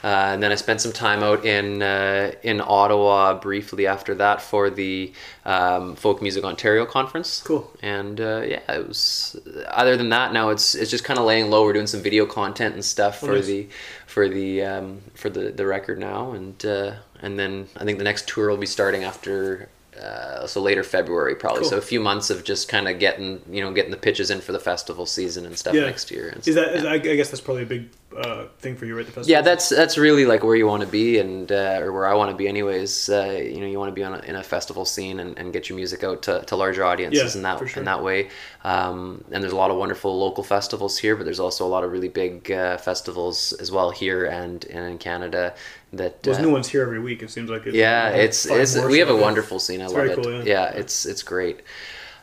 [0.06, 4.40] Uh, and then I spent some time out in uh, in Ottawa briefly after that
[4.40, 5.12] for the
[5.46, 7.42] um, Folk Music Ontario conference.
[7.42, 7.72] Cool.
[7.82, 9.36] And uh, yeah, it was.
[9.68, 11.64] Other than that, now it's it's just kind of laying low.
[11.64, 13.48] We're doing some video content and stuff Oh, for nice.
[13.48, 13.68] the
[14.06, 16.92] for the um, for the the record now, and uh,
[17.24, 19.70] and then I think the next tour will be starting after.
[20.00, 21.62] Uh, so later February probably.
[21.62, 21.70] Cool.
[21.70, 24.42] So a few months of just kind of getting you know getting the pitches in
[24.42, 25.86] for the festival season and stuff yeah.
[25.86, 26.30] next year.
[26.30, 26.76] And Is that?
[26.76, 26.90] is- yeah.
[26.90, 29.06] I, I guess that's probably a big uh, thing for you, right?
[29.06, 29.30] The festival.
[29.30, 32.14] Yeah, that's that's really like where you want to be, and uh, or where I
[32.14, 33.10] want to be, anyways.
[33.10, 35.52] Uh, you know, you want to be on a, in a festival scene and, and
[35.52, 37.80] get your music out to, to larger audiences Yeah, in that sure.
[37.82, 38.30] in that way.
[38.64, 41.84] Um, and there's a lot of wonderful local festivals here, but there's also a lot
[41.84, 45.54] of really big uh, festivals as well here and, and in Canada.
[45.98, 47.24] That There's uh, new ones here every week.
[47.24, 47.66] It seems like.
[47.68, 49.82] It, yeah, it's it's we have a wonderful scene.
[49.82, 50.24] I It's love very it.
[50.24, 50.44] cool, yeah.
[50.44, 51.62] yeah, it's it's great.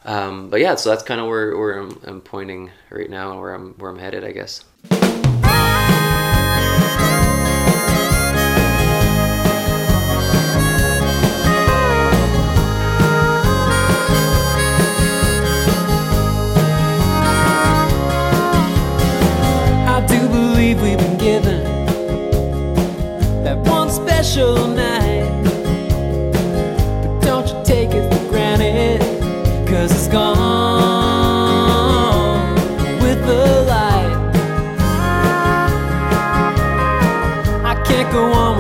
[0.04, 3.40] Um, but yeah, so that's kind of where, where I'm, I'm pointing right now and
[3.40, 4.64] where I'm where I'm headed, I guess.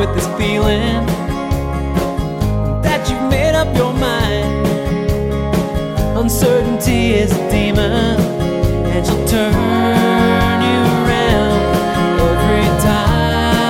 [0.06, 1.06] With this feeling
[2.82, 4.66] that you've made up your mind.
[6.18, 8.18] Uncertainty is a demon,
[8.92, 9.52] and she'll turn
[10.68, 11.62] you around
[12.26, 13.62] every time.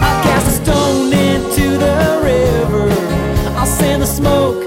[0.00, 2.88] I cast a stone into the river.
[3.58, 4.66] I'll send the smoke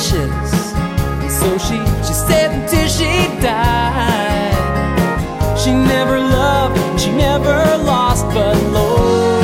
[0.00, 1.76] and so she
[2.06, 4.54] she said until she died.
[5.58, 9.37] She never loved, she never lost, but Lord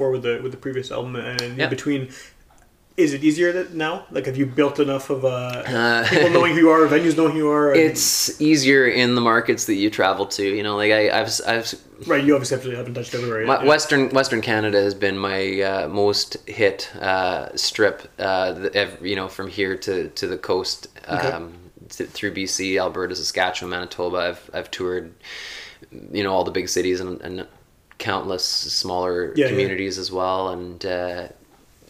[0.00, 1.64] before with the with the previous album, and Yeah.
[1.64, 2.08] in between,
[2.96, 4.06] is it easier that now?
[4.10, 7.38] Like, have you built enough of uh, people knowing who you are, venues knowing who
[7.38, 7.72] you are?
[7.72, 10.42] and- It's easier in the markets that you travel to.
[10.42, 11.74] You know, like I, I've, I've
[12.06, 12.24] right.
[12.24, 13.44] You obviously have haven't touched everywhere.
[13.44, 13.66] Yet.
[13.66, 18.10] Western Western Canada has been my uh, most hit uh, strip.
[18.18, 18.68] Uh,
[19.02, 21.52] you know, from here to, to the coast, um,
[21.90, 24.16] to, through BC, Alberta, Saskatchewan, Manitoba.
[24.30, 25.12] I've I've toured,
[26.10, 27.46] you know, all the big cities and, and
[28.00, 29.50] countless smaller Yeah, yeah.
[29.50, 31.28] communities as well, and uh,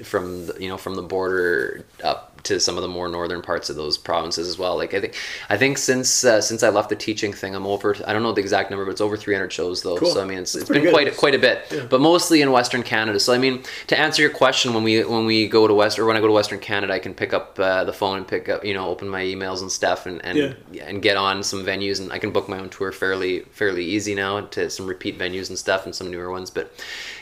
[0.02, 3.70] from the, you know from the border up to some of the more northern parts
[3.70, 4.76] of those provinces as well.
[4.76, 5.14] Like I think
[5.48, 7.96] I think since uh, since I left the teaching thing, I'm over.
[8.06, 9.96] I don't know the exact number, but it's over 300 shows though.
[9.98, 10.10] Cool.
[10.12, 10.92] So I mean, it's, it's been good.
[10.92, 11.86] quite quite a bit, Yeah.
[11.88, 13.20] but mostly in Western Canada.
[13.20, 16.06] So I mean, to answer your question, when we when we go to West or
[16.06, 18.48] when I go to Western Canada, I can pick up uh, the phone and pick
[18.48, 22.00] up you know open my emails and stuff and and, and get on some venues
[22.00, 25.48] and I can book my own tour fairly fairly easy now to some repeat venues
[25.48, 26.50] and stuff and some newer ones.
[26.50, 26.72] But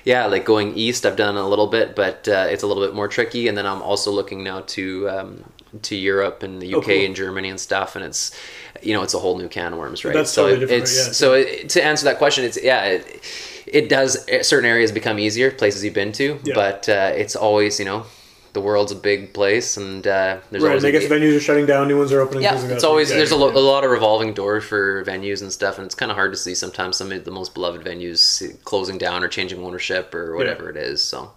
[0.05, 2.95] yeah, like going east, I've done a little bit, but uh, it's a little bit
[2.95, 3.49] more tricky.
[3.49, 5.45] And then I'm also looking now to um,
[5.83, 7.05] to Europe and the UK Oh, cool.
[7.07, 8.35] and Germany and stuff, and it's
[8.83, 10.15] you know it's a whole new can of worms, right?
[10.15, 11.13] That's so totally it- different, it's yeah.
[11.13, 12.85] so it, to answer that question, it's yeah.
[12.85, 13.23] It,
[13.71, 16.55] it does certain areas become easier places you've been to Yeah.
[16.55, 18.07] but uh, it's always you know
[18.55, 20.71] the world's a big place and uh, there's right.
[20.71, 22.45] always And I a- guess venues are shutting down, new ones are opening.
[22.45, 25.53] yeah, it's always Yeah, there's a, lo- a lot of revolving door for venues and
[25.53, 28.59] stuff, and it's kind of hard to see sometimes some of the most beloved venues
[28.65, 31.05] closing down or changing ownership or whatever it is.
[31.05, 31.31] So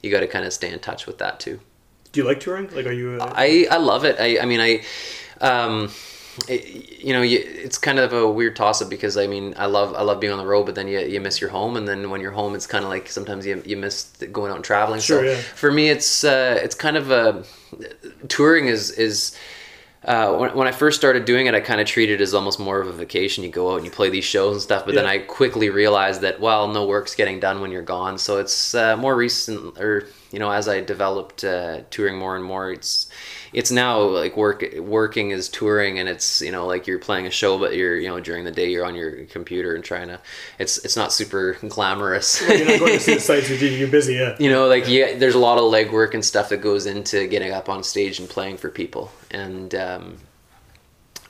[0.00, 1.58] you got to kind of stay in touch with that too.
[2.14, 2.70] Do you like touring?
[2.70, 3.18] Like, are you?
[3.20, 4.16] Uh, I I love it.
[4.20, 4.82] I I mean I,
[5.40, 5.90] um,
[6.48, 9.66] it, you know you, it's kind of a weird toss up because I mean I
[9.66, 11.88] love I love being on the road, but then you you miss your home, and
[11.88, 14.64] then when you're home, it's kind of like sometimes you you miss going out and
[14.64, 15.00] traveling.
[15.00, 15.40] Sure, so yeah.
[15.56, 17.44] for me, it's uh, it's kind of a
[18.28, 19.36] touring is is.
[20.04, 22.60] Uh, when, when I first started doing it, I kind of treated it as almost
[22.60, 23.42] more of a vacation.
[23.42, 26.20] You go out and you play these shows and stuff, but then I quickly realized
[26.20, 28.18] that well, no work's getting done when you're gone.
[28.18, 32.44] So it's uh, more recent, or you know, as I developed uh, touring more and
[32.44, 33.08] more, it's
[33.52, 37.30] it's now like work working is touring, and it's you know like you're playing a
[37.30, 40.20] show, but you're you know during the day you're on your computer and trying to.
[40.58, 42.40] It's it's not super glamorous.
[42.42, 43.48] you're not going to see the sites.
[43.48, 44.14] You're, you're busy.
[44.14, 44.36] Yeah.
[44.44, 47.52] you know like yeah there's a lot of legwork and stuff that goes into getting
[47.52, 50.18] up on stage and playing for people and um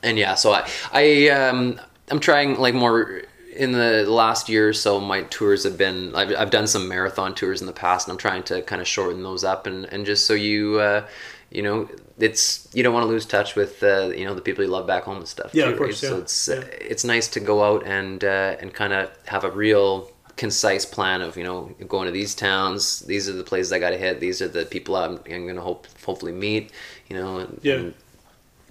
[0.03, 1.81] and yeah so i i um
[2.11, 3.23] i'm trying like more
[3.57, 7.35] in the last year or so my tours have been I've, I've done some marathon
[7.35, 10.05] tours in the past and i'm trying to kind of shorten those up and and
[10.07, 11.07] just so you uh
[11.51, 11.89] you know
[12.19, 14.87] it's you don't want to lose touch with uh, you know the people you love
[14.87, 16.11] back home and stuff Yeah, too, of course, right?
[16.11, 16.61] so it's yeah.
[16.93, 21.21] it's nice to go out and uh, and kind of have a real concise plan
[21.23, 24.19] of you know going to these towns these are the places i got to hit
[24.19, 26.73] these are the people i'm, I'm gonna hope hopefully meet
[27.09, 27.75] you know and, Yeah.
[27.75, 27.95] and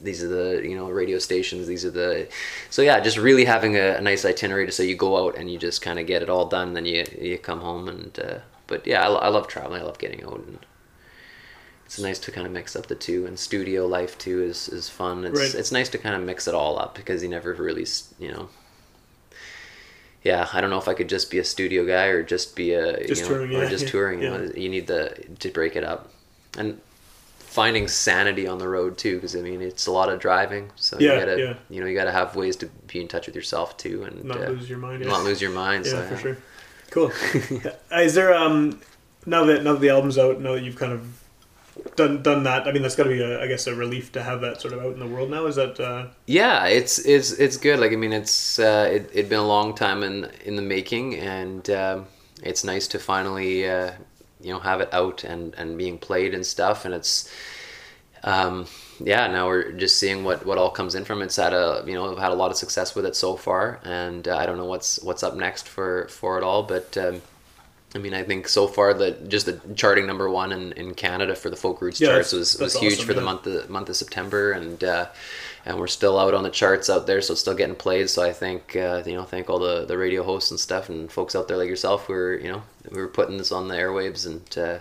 [0.04, 2.28] these are the you know radio stations these are the
[2.70, 5.50] so yeah just really having a, a nice itinerary to so you go out and
[5.52, 8.40] you just kind of get it all done then you you come home and uh,
[8.68, 10.60] but yeah I, I love traveling i love getting out and
[11.86, 14.90] it's nice to kind of mix up the two and studio life too is is
[14.90, 15.56] fun it's Right.
[15.56, 17.86] it's nice to kind of mix it all up because you never really
[18.20, 18.50] you know
[20.24, 22.74] yeah i don't know if i could just be a studio guy or just be
[22.74, 24.38] a Just you know, touring, or yeah, just yeah, touring you, yeah.
[24.38, 26.12] know, you need the to break it up
[26.58, 26.80] and
[27.54, 30.98] finding sanity on the road too because i mean it's a lot of driving so
[31.00, 31.54] Yeah, you gotta yeah.
[31.70, 34.38] you know you gotta have ways to be in touch with yourself too and Not
[34.42, 35.04] uh, lose your mind.
[35.04, 35.10] Yeah.
[35.14, 36.38] not lose your mind yeah, so for sure.
[36.96, 37.12] Cool.
[37.92, 38.80] Uh, Is there um
[39.26, 41.02] now that now that the album's out, now that you've kind of
[41.96, 42.68] done done that?
[42.68, 44.74] I mean, that's got to be a, I guess a relief to have that sort
[44.74, 45.46] of out in the world now.
[45.48, 49.30] Is that uh, yeah it's it's it's good like i mean it's uh it, it'd
[49.30, 52.06] been a long time in in the making and um
[52.44, 53.92] it's nice to finally uh
[54.44, 56.86] you know have it out and and being played and stuff.
[56.86, 57.32] And it's
[58.24, 58.66] um
[59.00, 61.26] yeah now we're just seeing what what all comes in from it.
[61.26, 63.80] it's had a you know i've had a lot of success with it so far.
[63.84, 66.64] And uh, i don't know what's what's up next for for it all.
[66.64, 67.22] But um
[67.96, 71.36] I mean, I think so far that just the charting number one in, in Canada
[71.36, 73.26] for the folk roots Yeah, charts was, was huge awesome, for the yeah.
[73.26, 75.08] month of month of September, and uh,
[75.66, 78.10] and we're still out on the charts out there, so it's still getting played.
[78.10, 81.12] So I think uh, you know, thank all the, the radio hosts and stuff, and
[81.12, 83.76] folks out there like yourself who are you know we were putting this on the
[83.76, 84.80] airwaves, and uh,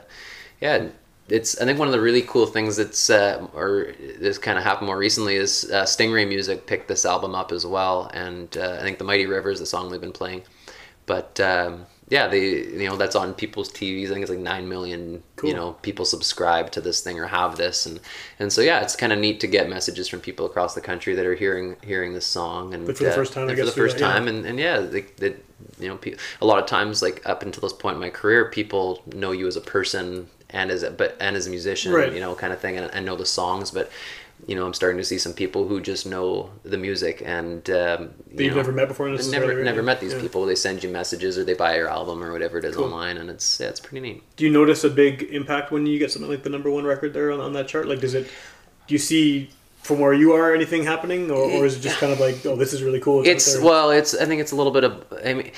[0.63, 0.89] yeah,
[1.29, 4.65] it's I think one of the really cool things that's uh, or this kind of
[4.65, 8.79] happened more recently is uh, Stingray Music picked this album up as well, and uh,
[8.81, 10.45] I think the Mighty River is the song they've been playing,
[11.05, 11.39] but.
[11.41, 12.45] Um, yeah, they
[12.83, 14.07] you know that's on people's TVs.
[14.07, 15.23] I think it's like nine million.
[15.37, 15.49] Cool.
[15.49, 18.01] You know, people subscribe to this thing or have this, and
[18.39, 21.15] and so yeah, it's kind of neat to get messages from people across the country
[21.15, 23.73] that are hearing hearing this song and But for the uh, first time, for the
[23.73, 24.31] first that, yeah.
[24.31, 25.37] and and yeah, they, they,
[25.81, 28.51] you know, pe- a lot of times like up until this point in my career,
[28.51, 32.13] people know you as a person and as a, but and as a musician, Right.
[32.13, 33.91] you know, kind of thing, and, and know the songs, but
[34.47, 38.11] you know, I'm starting to see some people who just know the music and um,
[38.35, 39.09] you you've know, never met before.
[39.09, 39.59] Never right?
[39.65, 40.21] never met these Yeah.
[40.21, 40.45] people.
[40.47, 42.87] They send you messages or they buy your album or whatever it is Cool.
[42.87, 44.23] online, and it's yeah, it's pretty neat.
[44.37, 47.15] Do you notice a big impact when you get something like the number one record
[47.15, 47.87] there on, on that chart?
[47.87, 48.27] Like, does it?
[48.89, 49.51] Do you see
[49.83, 52.57] from where you are anything happening, or, or is it just kind of like, oh,
[52.57, 53.21] this is really cool?
[53.21, 55.53] out It's well, it's I think it's a little bit of I mean.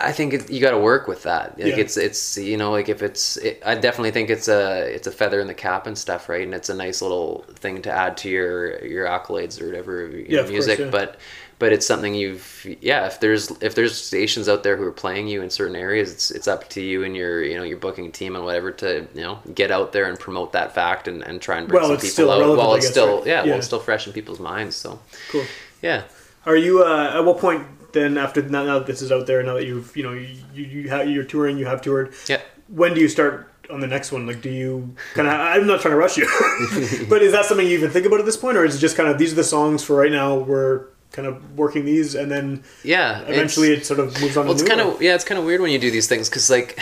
[0.00, 1.58] I think it, you got to work with that.
[1.58, 1.76] Like Yeah.
[1.76, 5.12] it's it's you know like if it's it, I definitely think it's a it's a
[5.12, 6.42] feather in the cap and stuff, right?
[6.42, 10.36] And it's a nice little thing to add to your your accolades or whatever Yeah,
[10.36, 10.78] know, of course, music.
[10.80, 10.90] yeah.
[10.90, 11.18] But
[11.58, 13.06] but it's something you've yeah.
[13.06, 16.30] If there's if there's stations out there who are playing you in certain areas, it's
[16.30, 19.22] it's up to you and your you know your booking team and whatever to you
[19.22, 21.94] know get out there and promote that fact and, and try and bring Well, some
[21.94, 23.26] it's people still out relevant, while it's guess, still right?
[23.26, 23.50] yeah, Yeah.
[23.50, 24.76] while it's still fresh in people's minds.
[24.76, 24.98] So
[25.30, 25.46] cool.
[25.82, 26.02] yeah.
[26.46, 29.42] Are you uh, at what point then after now, now that this is out there,
[29.42, 32.12] now that you've you know you you have you're touring, you have toured.
[32.28, 32.40] Yeah.
[32.68, 34.26] When do you start on the next one?
[34.26, 35.34] Like, do you kind of?
[35.34, 36.26] I'm not trying to rush you,
[37.08, 38.96] but is that something you even think about at this point, or is it just
[38.96, 40.36] kind of these are the songs for right now?
[40.36, 43.22] We're kind of working these, and then Yeah.
[43.22, 44.46] eventually it sort of moves on.
[44.46, 46.48] Well, it's kind of yeah, it's kind of weird when you do these things because
[46.50, 46.78] like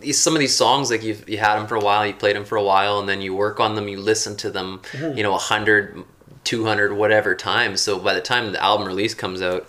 [0.00, 2.36] these some of these songs like you've you had them for a while, you played
[2.36, 5.16] them for a while, and then you work on them, you listen to them, Mm-hmm.
[5.16, 6.04] you know, a hundred,
[6.44, 7.80] two hundred, whatever times.
[7.80, 9.66] So by the time the album release comes out.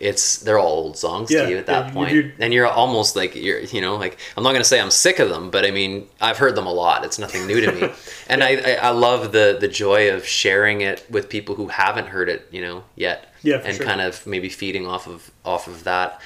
[0.00, 2.54] It's they're all old songs Yeah, to you at yeah, that you- point, you- and
[2.54, 5.50] you're almost like you're you know like I'm not gonna say I'm sick of them,
[5.50, 7.04] but I mean I've heard them a lot.
[7.04, 7.90] It's nothing new to me,
[8.28, 12.06] and I, I I love the the joy of sharing it with people who haven't
[12.08, 13.84] heard it you know yet, Yeah, and sure.
[13.86, 16.20] kind of maybe feeding off of off of that.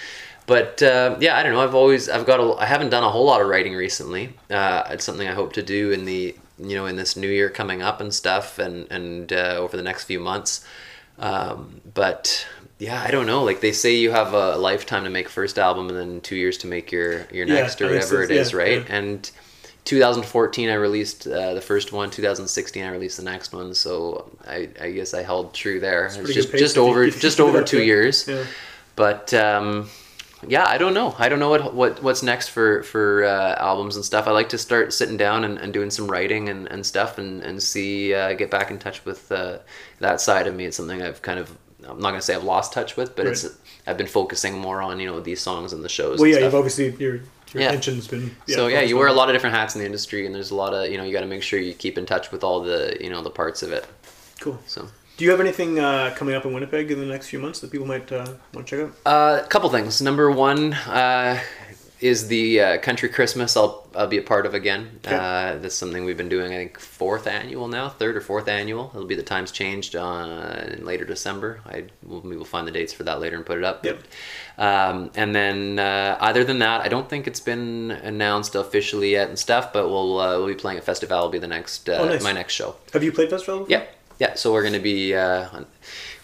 [0.46, 1.60] But uh, yeah i don't know.
[1.62, 4.34] I've always i've got a i haven't done a whole lot of writing recently.
[4.50, 7.48] Uh, it's something i hope to do in the you know in this new year
[7.48, 10.66] coming up and stuff and and uh, over the next few months.
[11.18, 12.46] Um, but
[12.84, 15.88] yeah i don't know like they say you have a lifetime to make first album
[15.88, 18.58] and then two years to make your your Yeah, next or whatever it is yeah,
[18.58, 18.96] right yeah.
[18.96, 19.30] and
[19.84, 24.68] 2014 i released uh, the first one 2016 i released the next one so i,
[24.80, 28.44] I guess i held true there it's just just over just over two years Yeah.
[28.96, 29.88] but um,
[30.48, 31.14] yeah, I don't know.
[31.18, 34.26] I don't know what, what what's next for for uh, albums and stuff.
[34.26, 37.42] I like to start sitting down and, and doing some writing and, and stuff and
[37.44, 39.58] and see uh, get back in touch with uh,
[40.00, 40.64] that side of me.
[40.64, 41.56] It's something I've kind of
[41.92, 43.46] I'm not gonna say I've lost touch with, but it's
[43.86, 46.18] I've been focusing more on you know these songs and the shows.
[46.18, 46.44] Well, yeah, stuff.
[46.44, 47.22] you've obviously your your
[47.62, 47.68] Yeah.
[47.68, 48.34] attention's been.
[48.48, 50.54] so yeah, you wear a lot of different hats in the industry, and there's a
[50.54, 52.60] lot of you know you got to make sure you keep in touch with all
[52.60, 53.86] the you know the parts of it.
[54.40, 54.58] Cool.
[54.66, 54.88] So.
[55.18, 57.70] Do you have anything uh, coming up in Winnipeg in the next few months that
[57.70, 58.96] people might uh, want to check out?
[59.04, 60.00] Uh, a couple things.
[60.00, 61.38] Number one uh,
[62.02, 63.56] is the uh, Country Christmas.
[63.56, 65.00] I'll I'll be a part of again.
[65.06, 65.14] Okay.
[65.14, 66.52] Uh, that's something we've been doing.
[66.52, 68.90] I think fourth annual now, third or fourth annual.
[68.94, 71.60] It'll be the times changed uh, in later December.
[71.66, 73.84] I will, we will find the dates for that later and put it up.
[73.84, 73.98] Yep.
[74.58, 79.28] Um, and then uh, other than that, I don't think it's been announced officially yet
[79.28, 79.72] and stuff.
[79.72, 81.20] But we'll uh, we'll be playing at Festival.
[81.22, 82.22] Will be the next uh, Oh, nice.
[82.22, 82.76] my next show.
[82.92, 83.60] Have you played festival?
[83.60, 83.70] Before?
[83.70, 83.84] Yeah,
[84.18, 84.34] yeah.
[84.34, 85.66] So we're gonna be uh, on-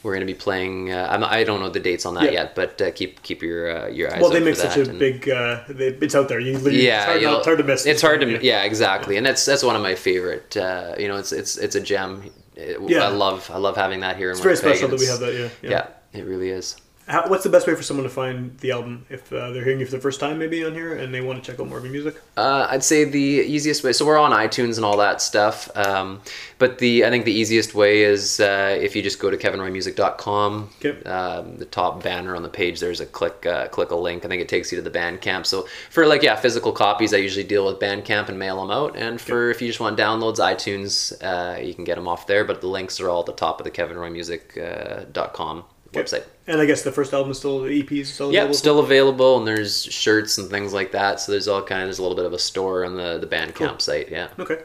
[0.02, 0.92] we're gonna be playing.
[0.92, 2.30] Uh, I'm, I don't know the dates on that Yeah.
[2.30, 4.20] yet, but uh, keep keep your uh, your eyes.
[4.20, 5.28] Well, they make such a and- big.
[5.28, 6.40] Uh, they, it's out there.
[6.40, 7.86] You literally, Yeah, it's hard, not, it's hard to miss.
[7.86, 8.38] It's hard to Yeah.
[8.42, 10.56] yeah, exactly, and that's that's one of my favorite.
[10.56, 12.30] Uh, you know, it's it's it's a gem.
[12.56, 13.04] It- Yeah.
[13.04, 14.30] I love I love having that here.
[14.30, 15.34] It's in very Winnipeg, special and that we have that.
[15.34, 15.48] Yeah.
[15.62, 15.86] Yeah.
[16.14, 16.76] Yeah, it really is.
[17.08, 19.80] How, what's the best way for someone to find the album if uh, they're hearing
[19.80, 21.78] you for the first time, maybe on here, and they want to check out more
[21.78, 22.20] of your music?
[22.36, 23.94] Uh, I'd say the easiest way.
[23.94, 25.74] So we're on iTunes and all that stuff.
[25.74, 26.20] Um,
[26.58, 30.70] but the I think the easiest way is uh, if you just go to kevinroymusic.com.
[30.84, 31.02] Okay.
[31.04, 34.26] Um, the top banner on the page, there's a click uh, click a link.
[34.26, 35.46] I think it takes you to the Bandcamp.
[35.46, 38.96] So for like yeah physical copies, I usually deal with Bandcamp and mail them out.
[38.98, 42.44] And for if you just want downloads, iTunes, uh, you can get them off there.
[42.44, 46.24] But the links are all at the top of the kevinroymusic.com website.
[46.46, 48.54] And I guess the first album is still the EP is still Yeah, available?
[48.54, 51.20] still available, and there's shirts and things like that.
[51.20, 53.26] So there's all kind of there's a little bit of a store on the the
[53.26, 53.78] Bandcamp Cool.
[53.78, 54.10] site.
[54.10, 54.28] Yeah.
[54.38, 54.60] Okay.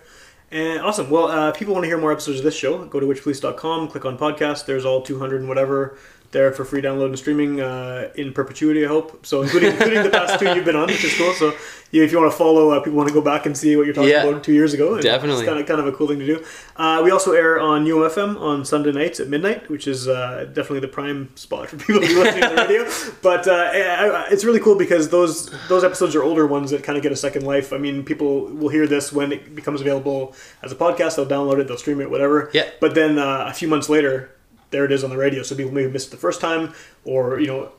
[0.52, 1.10] And awesome.
[1.10, 3.88] Well, uh, if people want to hear more episodes of this show, go to witchpolice.com,
[3.88, 4.66] click on podcast.
[4.68, 5.98] There's all 200 and whatever
[6.34, 9.26] there for free download and streaming uh, in perpetuity, I hope.
[9.26, 11.34] So, including, including the past two you've been on, which is cool.
[11.34, 11.54] So,
[11.92, 13.86] yeah, if you want to follow, uh, people want to go back and see what
[13.86, 15.00] you're talking Yeah, about two years ago.
[15.00, 15.44] definitely.
[15.44, 16.44] It's kind of, kind of a cool thing to do.
[16.76, 20.80] Uh, we also air on UMFM on Sunday nights at midnight, which is uh, definitely
[20.80, 22.90] the prime spot for people to be listening to the radio.
[23.22, 27.04] But uh, it's really cool because those those episodes are older ones that kind of
[27.04, 27.72] get a second life.
[27.72, 31.16] I mean, people will hear this when it becomes available as a podcast.
[31.16, 32.50] They'll download it, they'll stream it, whatever.
[32.54, 32.70] Yeah.
[32.82, 34.32] But then uh, a few months later,
[34.74, 35.42] there it is on the radio.
[35.44, 36.74] So people maybe missed it the first time,
[37.06, 37.72] or you know.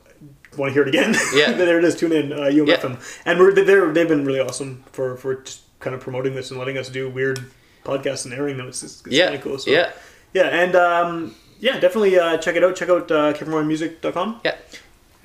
[0.57, 1.13] Want to hear it again?
[1.35, 1.51] Yeah.
[1.69, 1.97] there it is.
[1.97, 5.93] Tune in, uh, UMFM, and we're they're they've been really awesome for for just kind
[5.93, 7.51] of promoting this and letting us do weird
[7.83, 8.69] podcasts and airing them.
[8.69, 9.25] It's, it's, it's Yeah.
[9.25, 9.57] really cool.
[9.59, 9.91] So, Yeah.
[10.33, 12.73] yeah, and um, yeah, definitely uh, check it out.
[12.77, 14.39] Check out uh, KevinRoyMusic.com.
[14.45, 14.55] Yeah.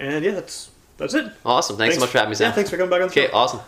[0.00, 1.30] And yeah, that's that's it.
[1.46, 1.76] Awesome.
[1.76, 2.48] Thanks, so much for having me, Sam.
[2.48, 3.32] Yeah, thanks for coming back on Okay, show.
[3.36, 3.60] awesome.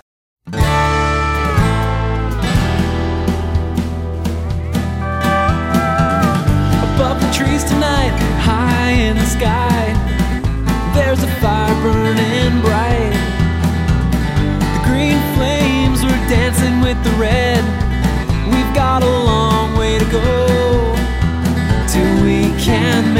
[7.44, 9.82] trees tonight, high in the sky.
[10.94, 13.14] There's a fire burning bright.
[14.74, 17.62] The green flames were dancing with the red.
[18.52, 20.94] We've got a long way to go
[21.88, 23.11] till we can